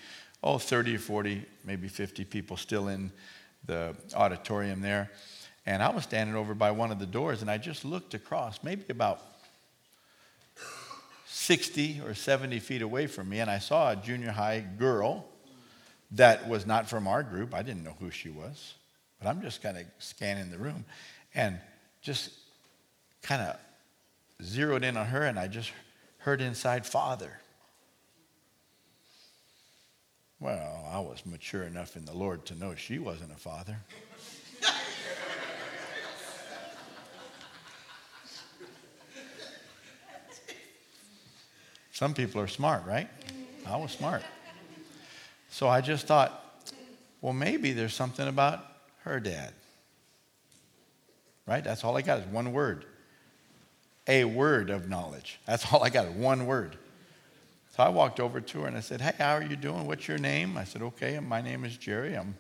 oh, 0.43 0.59
30 0.59 0.97
or 0.97 0.99
40, 0.99 1.45
maybe 1.65 1.89
50 1.89 2.25
people 2.25 2.57
still 2.57 2.89
in 2.89 3.11
the 3.67 3.97
auditorium 4.15 4.81
there. 4.81 5.11
And 5.67 5.83
I 5.83 5.89
was 5.89 6.05
standing 6.05 6.37
over 6.37 6.55
by 6.55 6.71
one 6.71 6.91
of 6.91 6.99
the 6.99 7.07
doors 7.07 7.41
and 7.41 7.51
I 7.51 7.57
just 7.57 7.85
looked 7.85 8.13
across, 8.13 8.63
maybe 8.63 8.85
about 8.91 9.23
60 11.27 12.03
or 12.05 12.15
70 12.15 12.59
feet 12.61 12.83
away 12.83 13.07
from 13.07 13.29
me, 13.29 13.41
and 13.41 13.51
I 13.51 13.59
saw 13.59 13.93
a 13.93 13.97
junior 13.97 14.31
high 14.31 14.61
girl 14.79 15.27
that 16.13 16.49
was 16.49 16.67
not 16.67 16.89
from 16.89 17.09
our 17.09 17.23
group. 17.23 17.55
I 17.55 17.63
didn't 17.63 17.83
know 17.83 17.97
who 17.99 18.11
she 18.11 18.29
was, 18.29 18.75
but 19.19 19.29
I'm 19.29 19.43
just 19.43 19.63
kind 19.63 19.77
of 19.77 19.85
scanning 19.99 20.51
the 20.51 20.59
room 20.59 20.85
and 21.35 21.59
just 22.03 22.31
kind 23.23 23.43
of 23.43 23.57
zeroed 24.43 24.85
in 24.85 24.97
on 24.97 25.07
her, 25.07 25.23
and 25.23 25.39
I 25.39 25.47
just 25.47 25.71
heard 26.19 26.41
inside, 26.41 26.87
Father. 26.87 27.41
Well, 30.41 30.87
I 30.91 31.01
was 31.01 31.25
mature 31.25 31.63
enough 31.63 31.97
in 31.97 32.05
the 32.05 32.13
Lord 32.13 32.45
to 32.47 32.55
know 32.55 32.75
she 32.75 32.99
wasn't 32.99 33.33
a 33.33 33.37
father. 33.37 33.79
Some 41.93 42.13
people 42.13 42.41
are 42.41 42.49
smart, 42.49 42.85
right? 42.87 43.09
I 43.67 43.77
was 43.77 43.93
smart. 43.93 44.23
So 45.49 45.69
I 45.69 45.81
just 45.81 46.09
thought, 46.09 46.65
well, 47.21 47.33
maybe 47.33 47.73
there's 47.73 47.95
something 47.95 48.27
about 48.27 48.67
her 49.05 49.21
dad. 49.21 49.53
Right? 51.47 51.63
That's 51.63 51.85
all 51.85 51.97
I 51.97 52.03
got 52.03 52.19
is 52.19 52.27
one 52.27 52.53
word. 52.53 52.85
A 54.07 54.25
word 54.25 54.71
of 54.71 54.89
knowledge. 54.89 55.41
That's 55.47 55.73
all 55.73 55.83
I 55.83 55.91
got, 55.91 56.13
one 56.13 56.47
word. 56.47 56.77
So 57.77 57.83
I 57.83 57.89
walked 57.89 58.21
over 58.21 58.41
to 58.41 58.61
her 58.61 58.69
and 58.69 58.77
I 58.77 58.81
said, 58.81 59.01
Hey, 59.01 59.15
how 59.19 59.35
are 59.35 59.43
you 59.43 59.57
doing? 59.57 59.87
What's 59.87 60.07
your 60.07 60.19
name? 60.19 60.57
I 60.57 60.65
said, 60.65 60.83
Okay, 60.83 61.19
my 61.19 61.41
name 61.41 61.65
is 61.65 61.77
Jerry. 61.77 62.15
I'm 62.15 62.37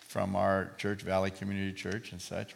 from 0.00 0.34
our 0.34 0.72
church, 0.78 1.02
Valley 1.02 1.30
Community 1.30 1.72
Church, 1.72 2.12
and 2.12 2.20
such. 2.20 2.54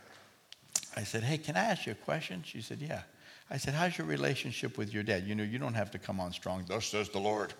I 0.96 1.04
said, 1.04 1.22
Hey, 1.22 1.38
can 1.38 1.56
I 1.56 1.64
ask 1.64 1.86
you 1.86 1.92
a 1.92 1.94
question? 1.94 2.42
She 2.44 2.60
said, 2.60 2.78
Yeah. 2.80 3.02
I 3.50 3.56
said, 3.56 3.74
How's 3.74 3.96
your 3.98 4.06
relationship 4.06 4.76
with 4.78 4.92
your 4.92 5.02
dad? 5.02 5.24
You 5.26 5.34
know, 5.34 5.44
you 5.44 5.58
don't 5.58 5.74
have 5.74 5.90
to 5.92 5.98
come 5.98 6.18
on 6.18 6.32
strong. 6.32 6.64
Thus 6.66 6.86
says 6.86 7.08
the 7.08 7.20
Lord. 7.20 7.54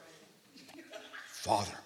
Father. 1.27 1.79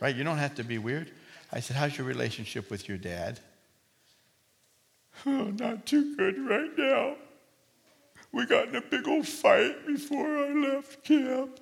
Right? 0.00 0.14
You 0.14 0.22
don't 0.22 0.38
have 0.38 0.54
to 0.56 0.64
be 0.64 0.78
weird. 0.78 1.10
I 1.52 1.60
said, 1.60 1.76
How's 1.76 1.98
your 1.98 2.06
relationship 2.06 2.70
with 2.70 2.88
your 2.88 2.98
dad? 2.98 3.40
Oh, 5.26 5.52
not 5.58 5.86
too 5.86 6.16
good 6.16 6.38
right 6.38 6.70
now. 6.76 7.16
We 8.32 8.46
got 8.46 8.68
in 8.68 8.76
a 8.76 8.80
big 8.80 9.08
old 9.08 9.26
fight 9.26 9.86
before 9.86 10.26
I 10.26 10.52
left 10.52 11.04
camp. 11.04 11.60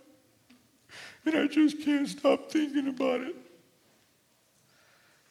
And 1.25 1.37
I 1.37 1.47
just 1.47 1.81
can't 1.83 2.09
stop 2.09 2.51
thinking 2.51 2.89
about 2.89 3.21
it. 3.21 3.35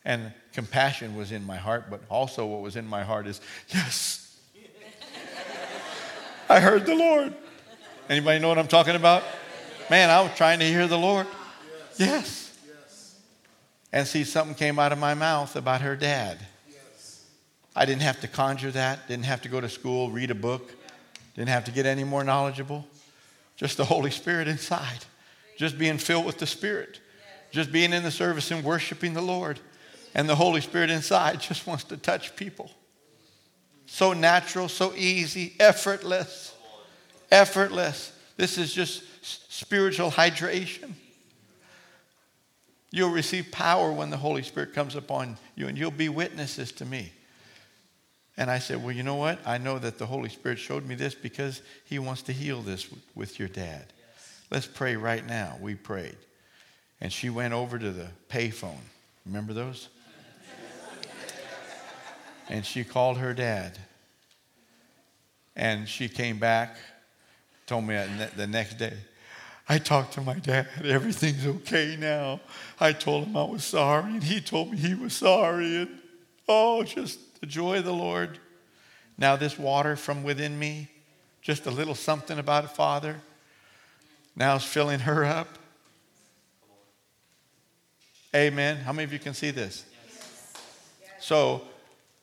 And 0.03 0.33
compassion 0.53 1.15
was 1.15 1.31
in 1.31 1.45
my 1.45 1.57
heart, 1.57 1.89
but 1.89 2.01
also 2.09 2.45
what 2.45 2.61
was 2.61 2.75
in 2.75 2.88
my 2.88 3.03
heart 3.03 3.27
is, 3.27 3.41
yes, 3.69 4.38
I 6.47 6.59
heard 6.59 6.85
the 6.85 6.95
Lord. 6.95 7.33
Anybody 8.07 8.39
know 8.39 8.49
what 8.49 8.59
I'm 8.59 8.67
talking 8.67 8.95
about? 8.95 9.23
Man, 9.89 10.09
I 10.09 10.21
was 10.21 10.35
trying 10.35 10.59
to 10.59 10.65
hear 10.65 10.88
the 10.88 10.97
Lord. 10.97 11.25
Yes. 11.97 12.55
And 13.91 14.05
see, 14.05 14.23
something 14.23 14.55
came 14.55 14.77
out 14.77 14.91
of 14.91 14.99
my 14.99 15.13
mouth 15.13 15.55
about 15.55 15.81
her 15.81 15.95
dad. 15.95 16.38
I 17.75 17.85
didn't 17.85 18.03
have 18.03 18.21
to 18.21 18.27
conjure 18.27 18.71
that, 18.71 19.07
didn't 19.07 19.25
have 19.25 19.41
to 19.41 19.49
go 19.49 19.59
to 19.59 19.67
school, 19.67 20.09
read 20.09 20.31
a 20.31 20.35
book, 20.35 20.71
didn't 21.35 21.49
have 21.49 21.65
to 21.65 21.71
get 21.71 21.85
any 21.85 22.03
more 22.03 22.23
knowledgeable. 22.23 22.88
Just 23.57 23.77
the 23.77 23.85
Holy 23.85 24.11
Spirit 24.11 24.47
inside, 24.47 25.05
just 25.57 25.77
being 25.77 25.97
filled 25.97 26.25
with 26.25 26.38
the 26.38 26.47
Spirit, 26.47 26.99
just 27.51 27.71
being 27.71 27.93
in 27.93 28.03
the 28.03 28.11
service 28.11 28.51
and 28.51 28.63
worshiping 28.63 29.13
the 29.13 29.21
Lord. 29.21 29.59
And 30.13 30.29
the 30.29 30.35
Holy 30.35 30.61
Spirit 30.61 30.89
inside 30.89 31.41
just 31.41 31.67
wants 31.67 31.83
to 31.85 31.97
touch 31.97 32.35
people. 32.35 32.71
So 33.85 34.13
natural, 34.13 34.69
so 34.69 34.93
easy, 34.95 35.53
effortless. 35.59 36.53
Effortless. 37.31 38.13
This 38.38 38.57
is 38.57 38.73
just 38.73 39.03
spiritual 39.51 40.11
hydration. 40.11 40.93
You'll 42.91 43.11
receive 43.11 43.51
power 43.51 43.91
when 43.91 44.09
the 44.09 44.17
Holy 44.17 44.43
Spirit 44.43 44.73
comes 44.73 44.95
upon 44.95 45.38
you, 45.55 45.67
and 45.67 45.77
you'll 45.77 45.91
be 45.91 46.07
witnesses 46.07 46.71
to 46.73 46.85
me. 46.85 47.11
And 48.38 48.52
I 48.52 48.60
said, 48.60 48.84
Well, 48.84 48.91
you 48.91 49.04
know 49.04 49.15
what? 49.15 49.39
I 49.45 49.58
know 49.58 49.80
that 49.80 49.98
the 49.98 50.06
Holy 50.06 50.30
Spirit 50.30 50.60
showed 50.60 50.86
me 50.86 50.95
this 50.95 51.15
because 51.15 51.62
He 51.86 52.00
wants 52.00 52.21
to 52.24 52.34
heal 52.34 52.62
this 52.62 52.88
with 53.13 53.39
your 53.39 53.48
dad. 53.48 53.86
Let's 54.52 54.67
pray 54.67 54.95
right 54.95 55.26
now. 55.26 55.58
We 55.62 55.76
prayed. 55.76 56.17
And 57.02 57.12
she 57.12 57.30
went 57.30 57.54
over 57.54 57.78
to 57.80 57.91
the 57.91 58.08
payphone. 58.30 58.80
Remember 59.26 59.54
those? 59.54 59.89
and 62.50 62.65
she 62.65 62.84
called 62.84 63.17
her 63.17 63.34
dad. 63.34 63.78
And 65.56 65.88
she 65.88 66.10
came 66.10 66.38
back, 66.38 66.76
told 67.65 67.86
me 67.86 68.02
the 68.36 68.48
next 68.48 68.78
day, 68.78 68.93
I 69.67 69.80
talked 69.80 70.13
to 70.13 70.21
my 70.21 70.36
dad. 70.36 70.67
Everything's 70.84 71.48
okay 71.48 71.98
now. 72.00 72.39
I 72.80 72.91
told 72.93 73.26
him 73.26 73.36
I 73.36 73.43
was 73.45 73.63
sorry, 73.63 74.12
and 74.12 74.24
he 74.24 74.39
told 74.39 74.71
me 74.71 74.78
he 74.78 74.93
was 74.93 75.13
sorry. 75.13 75.78
And 75.78 76.00
oh, 76.48 76.84
just 76.84 77.19
the 77.39 77.45
joy 77.45 77.78
of 77.78 77.86
the 77.86 77.93
Lord. 77.93 78.39
Now, 79.17 79.36
this 79.36 79.58
water 79.58 79.95
from 79.95 80.24
within 80.24 80.58
me, 80.58 80.89
just 81.41 81.65
a 81.65 81.71
little 81.71 81.95
something 81.95 82.38
about 82.38 82.65
a 82.65 82.67
father, 82.67 83.21
now 84.36 84.56
is 84.56 84.63
filling 84.63 85.00
her 85.00 85.24
up. 85.24 85.48
Amen. 88.36 88.78
How 88.78 88.91
many 88.91 89.06
of 89.06 89.13
you 89.13 89.19
can 89.19 89.34
see 89.34 89.52
this? 89.52 89.86
So, 91.19 91.62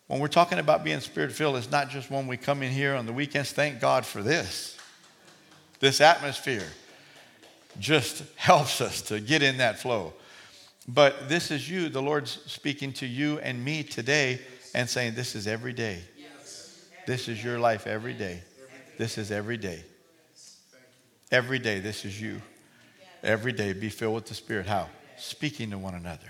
when 0.09 0.21
we're 0.21 0.29
talking 0.29 0.59
about 0.59 0.85
being 0.85 1.01
spirit 1.01 1.33
filled, 1.33 1.57
it's 1.57 1.71
not 1.71 1.89
just 1.89 2.11
when 2.11 2.27
we 2.27 2.37
come 2.37 2.63
in 2.63 2.71
here 2.71 2.95
on 2.95 3.07
the 3.07 3.13
weekends. 3.15 3.53
Thank 3.53 3.81
God 3.81 4.05
for 4.05 4.23
this. 4.23 4.77
This 5.81 6.03
atmosphere 6.03 6.67
just 7.79 8.23
helps 8.37 8.81
us 8.83 9.01
to 9.03 9.21
get 9.21 9.43
in 9.43 9.57
that 9.57 9.79
flow. 9.79 10.13
But 10.87 11.29
this 11.29 11.51
is 11.51 11.71
you, 11.71 11.89
the 11.89 12.03
Lord's 12.03 12.39
speaking 12.47 12.93
to 12.95 13.07
you 13.07 13.39
and 13.39 13.65
me 13.65 13.83
today 13.83 14.41
and 14.75 14.89
saying, 14.89 15.15
This 15.15 15.35
is 15.35 15.47
every 15.47 15.73
day. 15.73 16.03
This 17.07 17.29
is 17.29 17.43
your 17.43 17.59
life 17.59 17.87
every 17.87 18.15
day. 18.15 18.43
This 18.99 19.19
is 19.19 19.31
every 19.31 19.57
day. 19.57 19.83
Every 21.31 21.59
day, 21.59 21.81
this 21.81 22.05
is 22.05 22.21
you. 22.21 22.41
Every 23.23 23.53
day, 23.53 23.73
be 23.73 23.89
filled 23.89 24.15
with 24.15 24.27
the 24.27 24.35
Spirit. 24.35 24.67
How? 24.67 24.89
Speaking 25.17 25.71
to 25.71 25.79
one 25.79 25.95
another, 25.95 26.29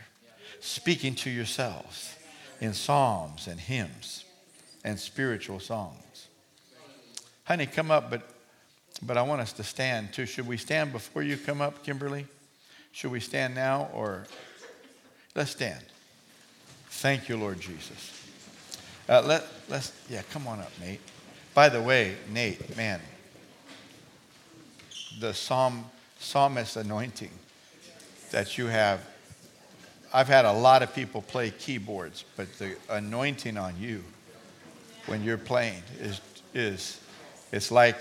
speaking 0.60 1.14
to 1.16 1.30
yourselves 1.30 2.14
in 2.60 2.72
psalms 2.72 3.48
and 3.48 3.58
hymns 3.58 4.24
and 4.84 4.98
spiritual 4.98 5.58
songs. 5.58 6.28
Honey, 7.44 7.66
come 7.66 7.90
up, 7.90 8.10
but, 8.10 8.28
but 9.02 9.16
I 9.16 9.22
want 9.22 9.40
us 9.40 9.52
to 9.54 9.64
stand 9.64 10.12
too. 10.12 10.26
Should 10.26 10.46
we 10.46 10.56
stand 10.56 10.92
before 10.92 11.22
you 11.22 11.36
come 11.36 11.60
up, 11.60 11.82
Kimberly? 11.82 12.26
Should 12.92 13.10
we 13.10 13.20
stand 13.20 13.54
now 13.54 13.88
or 13.92 14.26
let's 15.34 15.50
stand? 15.50 15.82
Thank 16.88 17.28
you, 17.28 17.36
Lord 17.36 17.60
Jesus. 17.60 18.21
Uh, 19.08 19.22
let, 19.22 19.44
let's, 19.68 19.92
yeah, 20.08 20.22
come 20.30 20.46
on 20.46 20.60
up, 20.60 20.72
Nate. 20.80 21.00
By 21.54 21.68
the 21.68 21.82
way, 21.82 22.16
Nate, 22.32 22.76
man, 22.76 23.00
the 25.20 25.34
psalm, 25.34 25.84
psalmist 26.18 26.76
anointing 26.76 27.30
that 28.30 28.56
you 28.56 28.66
have 28.66 29.00
I've 30.14 30.28
had 30.28 30.44
a 30.44 30.52
lot 30.52 30.82
of 30.82 30.94
people 30.94 31.22
play 31.22 31.50
keyboards, 31.50 32.24
but 32.36 32.52
the 32.58 32.76
anointing 32.90 33.56
on 33.56 33.74
you 33.80 34.04
when 35.06 35.22
you're 35.22 35.38
playing 35.38 35.82
is, 36.00 36.20
is 36.52 37.00
it's 37.50 37.70
like 37.70 37.96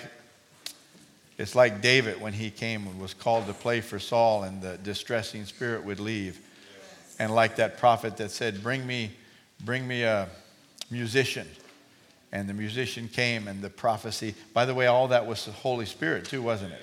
it's 1.37 1.55
like 1.55 1.81
David 1.81 2.21
when 2.21 2.33
he 2.33 2.51
came 2.51 2.85
and 2.85 2.99
was 2.99 3.13
called 3.13 3.47
to 3.47 3.53
play 3.53 3.81
for 3.81 3.97
Saul 3.97 4.43
and 4.43 4.61
the 4.61 4.77
distressing 4.77 5.45
spirit 5.45 5.83
would 5.83 5.99
leave. 5.99 6.39
And 7.17 7.33
like 7.33 7.55
that 7.55 7.79
prophet 7.79 8.17
that 8.17 8.29
said, 8.29 8.61
Bring 8.61 8.85
me, 8.85 9.11
bring 9.63 9.87
me 9.87 10.03
a 10.03 10.27
musician. 10.91 11.47
And 12.33 12.47
the 12.47 12.53
musician 12.53 13.09
came 13.09 13.47
and 13.47 13.61
the 13.61 13.69
prophecy. 13.69 14.35
By 14.53 14.65
the 14.65 14.73
way, 14.73 14.87
all 14.87 15.09
that 15.09 15.25
was 15.25 15.45
the 15.45 15.51
Holy 15.51 15.85
Spirit 15.85 16.25
too, 16.25 16.41
wasn't 16.41 16.73
it? 16.73 16.79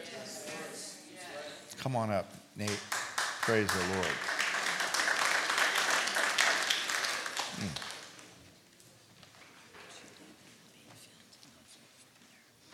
Come 1.78 1.96
on 1.96 2.10
up, 2.10 2.32
Nate. 2.56 2.80
Praise 3.42 3.68
the 3.68 3.94
Lord. 3.94 4.06
Hmm. 7.56 7.66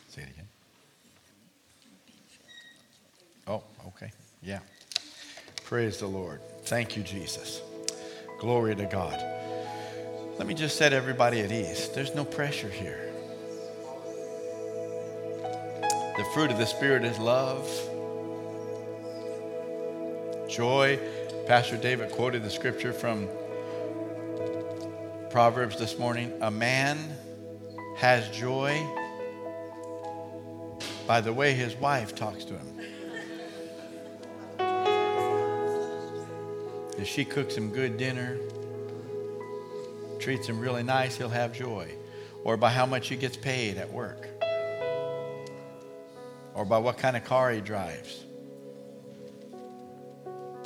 Say 0.08 0.22
it 0.22 0.30
again. 0.30 0.48
Oh, 3.46 3.62
okay. 3.88 4.10
Yeah. 4.42 4.60
Praise 5.64 5.98
the 5.98 6.06
Lord. 6.06 6.40
Thank 6.64 6.96
you, 6.96 7.02
Jesus. 7.02 7.60
Glory 8.40 8.74
to 8.74 8.86
God. 8.86 9.43
Let 10.36 10.48
me 10.48 10.54
just 10.54 10.76
set 10.76 10.92
everybody 10.92 11.40
at 11.40 11.52
ease. 11.52 11.88
There's 11.90 12.14
no 12.14 12.24
pressure 12.24 12.68
here. 12.68 13.12
The 16.16 16.24
fruit 16.32 16.50
of 16.50 16.58
the 16.58 16.66
Spirit 16.66 17.04
is 17.04 17.18
love, 17.18 17.68
Joy. 20.48 20.98
Pastor 21.46 21.76
David 21.76 22.10
quoted 22.10 22.42
the 22.42 22.50
scripture 22.50 22.92
from 22.92 23.28
Proverbs 25.30 25.78
this 25.78 25.98
morning. 25.98 26.32
A 26.40 26.50
man 26.50 26.98
has 27.96 28.28
joy 28.30 28.80
by 31.06 31.20
the 31.20 31.32
way 31.32 31.52
his 31.52 31.76
wife 31.76 32.14
talks 32.14 32.44
to 32.44 32.54
him. 32.54 32.80
If 36.98 37.06
she 37.06 37.24
cooks 37.24 37.56
him 37.56 37.70
good 37.70 37.98
dinner, 37.98 38.38
treats 40.24 40.48
him 40.48 40.58
really 40.58 40.82
nice, 40.82 41.18
he'll 41.18 41.28
have 41.28 41.52
joy. 41.52 41.86
Or 42.44 42.56
by 42.56 42.70
how 42.70 42.86
much 42.86 43.08
he 43.08 43.16
gets 43.16 43.36
paid 43.36 43.76
at 43.76 43.92
work. 43.92 44.26
Or 46.54 46.64
by 46.64 46.78
what 46.78 46.96
kind 46.96 47.14
of 47.14 47.24
car 47.24 47.50
he 47.50 47.60
drives. 47.60 48.24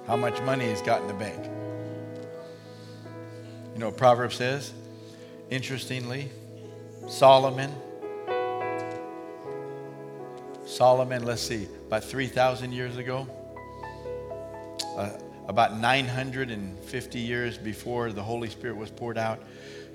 How 0.07 0.17
much 0.17 0.41
money 0.43 0.69
he's 0.69 0.81
got 0.81 1.03
in 1.03 1.09
the 1.09 1.15
bank. 1.15 1.45
You 3.75 3.81
know 3.81 3.87
what 3.87 3.97
Proverbs 3.97 4.37
says? 4.37 4.73
Interestingly, 5.51 6.31
Solomon, 7.09 7.75
Solomon, 10.67 11.25
let's 11.25 11.43
see, 11.43 11.67
about 11.89 12.05
3,000 12.05 12.71
years 12.71 12.97
ago, 12.97 13.27
uh, 14.97 15.11
about 15.49 15.79
950 15.79 17.19
years 17.19 17.59
before 17.59 18.13
the 18.13 18.23
Holy 18.23 18.51
Spirit 18.51 18.77
was 18.77 18.91
poured 18.91 19.17
out, 19.17 19.43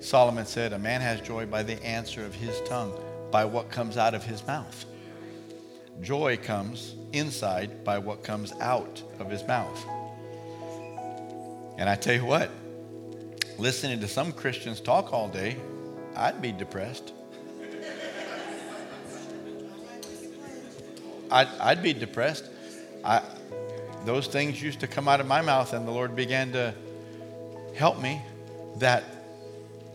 Solomon 0.00 0.44
said, 0.44 0.72
A 0.72 0.78
man 0.78 1.00
has 1.00 1.20
joy 1.20 1.46
by 1.46 1.62
the 1.62 1.82
answer 1.84 2.24
of 2.24 2.34
his 2.34 2.60
tongue, 2.62 2.92
by 3.30 3.44
what 3.44 3.70
comes 3.70 3.96
out 3.96 4.14
of 4.14 4.24
his 4.24 4.44
mouth. 4.46 4.84
Joy 6.02 6.36
comes 6.36 6.96
inside 7.12 7.84
by 7.84 7.98
what 7.98 8.24
comes 8.24 8.52
out 8.60 9.00
of 9.20 9.30
his 9.30 9.46
mouth. 9.46 9.80
And 11.78 11.88
I 11.88 11.94
tell 11.94 12.14
you 12.14 12.24
what, 12.24 12.50
listening 13.56 14.00
to 14.00 14.08
some 14.08 14.32
Christians 14.32 14.80
talk 14.80 15.12
all 15.12 15.28
day, 15.28 15.56
I'd 16.16 16.42
be 16.42 16.50
depressed. 16.50 17.12
I'd, 21.30 21.48
I'd 21.60 21.82
be 21.82 21.92
depressed. 21.92 22.50
I, 23.04 23.22
those 24.04 24.26
things 24.26 24.62
used 24.62 24.80
to 24.80 24.86
come 24.86 25.08
out 25.08 25.20
of 25.20 25.26
my 25.26 25.40
mouth, 25.40 25.72
and 25.72 25.86
the 25.86 25.92
Lord 25.92 26.14
began 26.14 26.52
to 26.52 26.74
help 27.74 28.00
me 28.00 28.22
that, 28.76 29.04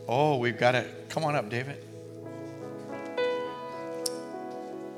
oh, 0.08 0.36
we've 0.36 0.58
got 0.58 0.72
to, 0.72 0.86
come 1.08 1.24
on 1.24 1.36
up, 1.36 1.48
David. 1.48 1.76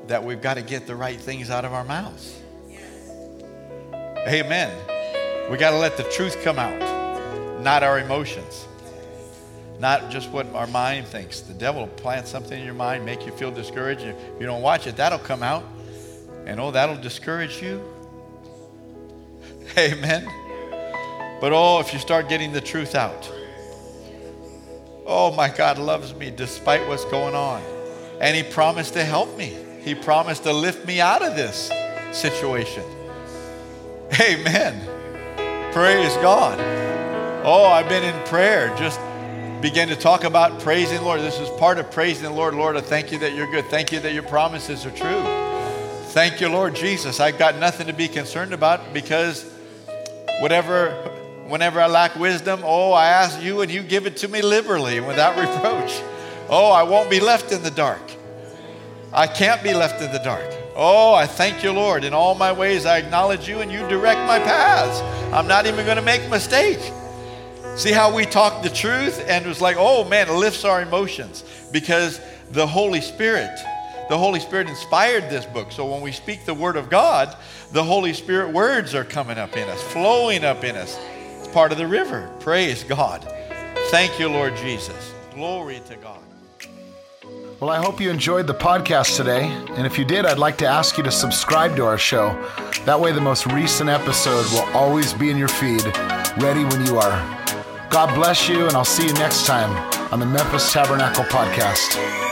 That 0.09 0.25
we've 0.25 0.41
got 0.41 0.55
to 0.55 0.63
get 0.63 0.87
the 0.87 0.97
right 0.97 1.21
things 1.21 1.51
out 1.51 1.65
of 1.65 1.73
our 1.73 1.85
mouths. 1.85 2.41
Amen. 4.27 4.71
We 5.51 5.57
got 5.57 5.71
to 5.71 5.79
let 5.79 5.97
the 5.97 6.05
truth 6.05 6.43
come 6.43 6.59
out, 6.59 7.61
not 7.61 7.83
our 7.83 7.99
emotions, 7.99 8.67
not 9.79 10.11
just 10.11 10.31
what 10.31 10.47
our 10.55 10.67
mind 10.69 11.07
thinks. 11.07 11.41
The 11.41 11.55
devil 11.55 11.83
will 11.83 11.89
plant 11.89 12.27
something 12.27 12.59
in 12.59 12.65
your 12.65 12.75
mind, 12.75 13.05
make 13.05 13.27
you 13.27 13.33
feel 13.33 13.51
discouraged. 13.51 14.03
If 14.03 14.17
you 14.41 14.47
don't 14.47 14.63
watch 14.63 14.87
it, 14.87 14.97
that'll 14.97 15.19
come 15.19 15.43
out. 15.43 15.65
And 16.47 16.59
oh, 16.59 16.71
that'll 16.71 16.97
discourage 16.97 17.61
you. 17.61 17.83
Amen. 19.79 20.25
But 21.41 21.53
oh, 21.53 21.81
if 21.81 21.93
you 21.93 21.99
start 21.99 22.29
getting 22.29 22.53
the 22.53 22.61
truth 22.61 22.95
out, 22.95 23.31
oh, 25.07 25.35
my 25.35 25.49
God 25.49 25.79
loves 25.79 26.15
me 26.15 26.31
despite 26.31 26.87
what's 26.89 27.05
going 27.07 27.35
on. 27.35 27.63
And 28.21 28.37
He 28.37 28.43
promised 28.43 28.95
to 28.95 29.05
help 29.05 29.37
me, 29.37 29.57
He 29.83 29.95
promised 29.95 30.45
to 30.45 30.53
lift 30.53 30.87
me 30.87 31.01
out 31.01 31.23
of 31.23 31.35
this 31.35 31.71
situation. 32.13 32.85
Amen. 34.21 35.73
Praise 35.73 36.15
God. 36.19 36.59
Oh, 37.45 37.65
I've 37.65 37.89
been 37.89 38.05
in 38.05 38.27
prayer. 38.27 38.69
Just 38.77 39.01
begin 39.63 39.89
to 39.89 39.97
talk 39.97 40.25
about 40.25 40.61
praising 40.61 40.99
the 40.99 41.05
Lord. 41.05 41.21
This 41.21 41.41
is 41.41 41.49
part 41.59 41.79
of 41.79 41.91
praising 41.91 42.25
the 42.25 42.31
Lord. 42.31 42.55
Lord, 42.55 42.77
I 42.77 42.83
thank 42.83 43.11
you 43.11 43.19
that 43.19 43.35
you're 43.35 43.51
good. 43.51 43.65
Thank 43.67 43.91
you 43.91 44.01
that 44.01 44.13
your 44.13 44.23
promises 44.23 44.85
are 44.85 44.91
true. 44.91 45.23
Thank 46.13 46.41
you, 46.41 46.51
Lord 46.51 46.77
Jesus. 46.77 47.21
I've 47.21 47.39
got 47.39 47.57
nothing 47.57 47.87
to 47.87 47.95
be 47.95 48.07
concerned 48.07 48.53
about 48.53 48.93
because 48.93 49.51
whatever, 50.43 50.91
whenever 51.47 51.81
I 51.81 51.87
lack 51.87 52.17
wisdom, 52.17 52.63
oh, 52.65 52.91
I 52.91 53.07
ask 53.07 53.41
you 53.41 53.61
and 53.61 53.71
you 53.71 53.81
give 53.81 54.07
it 54.07 54.17
to 54.19 54.29
me 54.29 54.43
liberally 54.43 54.99
without 54.99 55.39
reproach. 55.39 56.03
Oh, 56.49 56.73
I 56.73 56.83
won't 56.83 57.09
be 57.09 57.21
left 57.21 57.53
in 57.53 57.63
the 57.63 57.71
dark. 57.71 58.03
I 59.13 59.29
can't 59.29 59.63
be 59.63 59.73
left 59.73 60.03
in 60.03 60.11
the 60.11 60.19
dark. 60.19 60.45
Oh, 60.75 61.15
I 61.15 61.29
thank 61.29 61.63
you, 61.63 61.71
Lord. 61.71 62.03
In 62.03 62.13
all 62.13 62.35
my 62.35 62.51
ways, 62.51 62.87
I 62.87 62.99
acknowledge 62.99 63.49
you 63.49 63.61
and 63.61 63.71
you 63.71 63.87
direct 63.89 64.19
my 64.27 64.41
paths. 64.41 65.01
I'm 65.33 65.47
not 65.47 65.67
even 65.67 65.85
going 65.85 65.97
to 65.97 66.03
make 66.03 66.25
a 66.25 66.29
mistake. 66.29 66.81
See 67.77 67.93
how 67.93 68.13
we 68.13 68.25
talk 68.25 68.65
the 68.65 68.71
truth 68.71 69.25
and 69.29 69.47
it 69.47 69.49
was 69.49 69.61
like, 69.61 69.77
oh 69.79 70.03
man, 70.09 70.29
it 70.29 70.35
lifts 70.35 70.65
our 70.65 70.83
emotions 70.83 71.45
because 71.71 72.21
the 72.51 72.67
Holy 72.67 73.01
Spirit, 73.01 73.57
the 74.13 74.19
Holy 74.19 74.41
Spirit 74.41 74.69
inspired 74.69 75.31
this 75.31 75.47
book. 75.47 75.73
So 75.73 75.91
when 75.91 76.03
we 76.03 76.13
speak 76.13 76.45
the 76.45 76.53
Word 76.53 76.77
of 76.77 76.91
God, 76.91 77.35
the 77.71 77.83
Holy 77.83 78.13
Spirit 78.13 78.53
words 78.53 78.95
are 78.95 79.05
coming 79.05 79.39
up 79.39 79.57
in 79.57 79.67
us, 79.71 79.83
flowing 79.85 80.45
up 80.45 80.65
in 80.65 80.77
us. 80.77 80.99
It's 81.39 81.49
part 81.49 81.73
of 81.73 81.79
the 81.79 81.87
river. 81.87 82.31
Praise 82.39 82.85
God. 82.85 83.27
Thank 83.91 84.21
you, 84.21 84.29
Lord 84.29 84.55
Jesus. 84.57 85.15
Glory 85.35 85.81
to 85.87 85.97
God. 85.97 86.21
Well, 87.59 87.71
I 87.71 87.79
hope 87.79 88.03
you 88.03 88.11
enjoyed 88.11 88.47
the 88.47 88.55
podcast 88.55 89.17
today. 89.17 89.47
And 89.71 89.87
if 89.87 89.99
you 89.99 90.05
did, 90.05 90.27
I'd 90.27 90.39
like 90.39 90.59
to 90.59 90.67
ask 90.67 90.99
you 90.99 91.05
to 91.05 91.11
subscribe 91.11 91.75
to 91.77 91.87
our 91.87 91.97
show. 91.97 92.39
That 92.85 93.01
way, 93.01 93.13
the 93.13 93.21
most 93.23 93.47
recent 93.47 93.89
episode 93.89 94.45
will 94.53 94.77
always 94.77 95.15
be 95.15 95.31
in 95.31 95.39
your 95.39 95.49
feed, 95.49 95.87
ready 96.37 96.65
when 96.65 96.85
you 96.85 96.99
are. 96.99 97.49
God 97.89 98.15
bless 98.15 98.47
you, 98.47 98.67
and 98.67 98.77
I'll 98.77 98.85
see 98.85 99.07
you 99.07 99.15
next 99.15 99.47
time 99.47 99.73
on 100.13 100.21
the 100.21 100.27
Memphis 100.27 100.71
Tabernacle 100.71 101.25
Podcast. 101.25 102.32